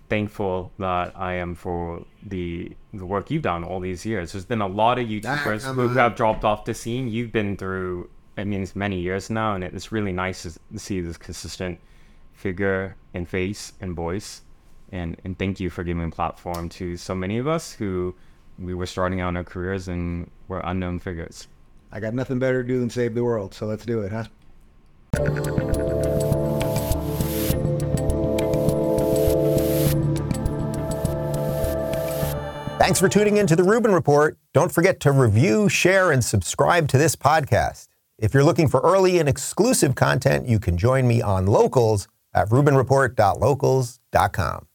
thankful 0.08 0.72
that 0.78 1.12
I 1.16 1.34
am 1.34 1.54
for 1.54 2.04
the 2.22 2.70
the 2.92 3.06
work 3.06 3.30
you've 3.30 3.42
done 3.42 3.64
all 3.64 3.80
these 3.80 4.04
years. 4.04 4.32
There's 4.32 4.44
been 4.44 4.60
a 4.60 4.66
lot 4.66 4.98
of 4.98 5.06
YouTubers 5.06 5.62
who 5.74 5.88
have 5.88 6.14
dropped 6.14 6.44
off 6.44 6.64
the 6.64 6.74
scene. 6.74 7.08
You've 7.08 7.32
been 7.32 7.56
through, 7.56 8.10
I 8.36 8.44
mean, 8.44 8.62
it's 8.62 8.76
many 8.76 9.00
years 9.00 9.30
now, 9.30 9.54
and 9.54 9.64
it's 9.64 9.92
really 9.92 10.12
nice 10.12 10.42
to 10.42 10.78
see 10.78 11.00
this 11.00 11.16
consistent 11.16 11.80
figure 12.32 12.96
and 13.14 13.28
face 13.28 13.72
and 13.80 13.94
voice. 13.94 14.42
And, 14.92 15.20
and 15.24 15.38
thank 15.38 15.58
you 15.58 15.70
for 15.70 15.82
giving 15.82 16.10
platform 16.10 16.68
to 16.70 16.96
so 16.96 17.14
many 17.14 17.38
of 17.38 17.48
us 17.48 17.72
who 17.72 18.14
we 18.58 18.74
were 18.74 18.86
starting 18.86 19.20
out 19.20 19.30
in 19.30 19.36
our 19.36 19.44
careers 19.44 19.88
and 19.88 20.30
we're 20.48 20.60
unknown 20.60 20.98
figures. 20.98 21.48
I 21.92 22.00
got 22.00 22.14
nothing 22.14 22.38
better 22.38 22.62
to 22.62 22.68
do 22.68 22.80
than 22.80 22.90
save 22.90 23.14
the 23.14 23.22
world, 23.22 23.54
so 23.54 23.66
let's 23.66 23.86
do 23.86 24.00
it, 24.00 24.12
huh? 24.12 24.24
Thanks 32.78 33.00
for 33.00 33.08
tuning 33.08 33.38
in 33.38 33.46
to 33.46 33.56
the 33.56 33.64
Rubin 33.64 33.92
Report. 33.92 34.36
Don't 34.52 34.70
forget 34.70 35.00
to 35.00 35.10
review, 35.12 35.70
share, 35.70 36.12
and 36.12 36.22
subscribe 36.22 36.86
to 36.88 36.98
this 36.98 37.16
podcast. 37.16 37.88
If 38.18 38.34
you're 38.34 38.44
looking 38.44 38.68
for 38.68 38.80
early 38.80 39.18
and 39.18 39.26
exclusive 39.28 39.94
content, 39.94 40.46
you 40.48 40.58
can 40.58 40.76
join 40.76 41.08
me 41.08 41.22
on 41.22 41.46
Locals 41.46 42.08
at 42.34 42.50
rubinreport.locals.com. 42.50 44.66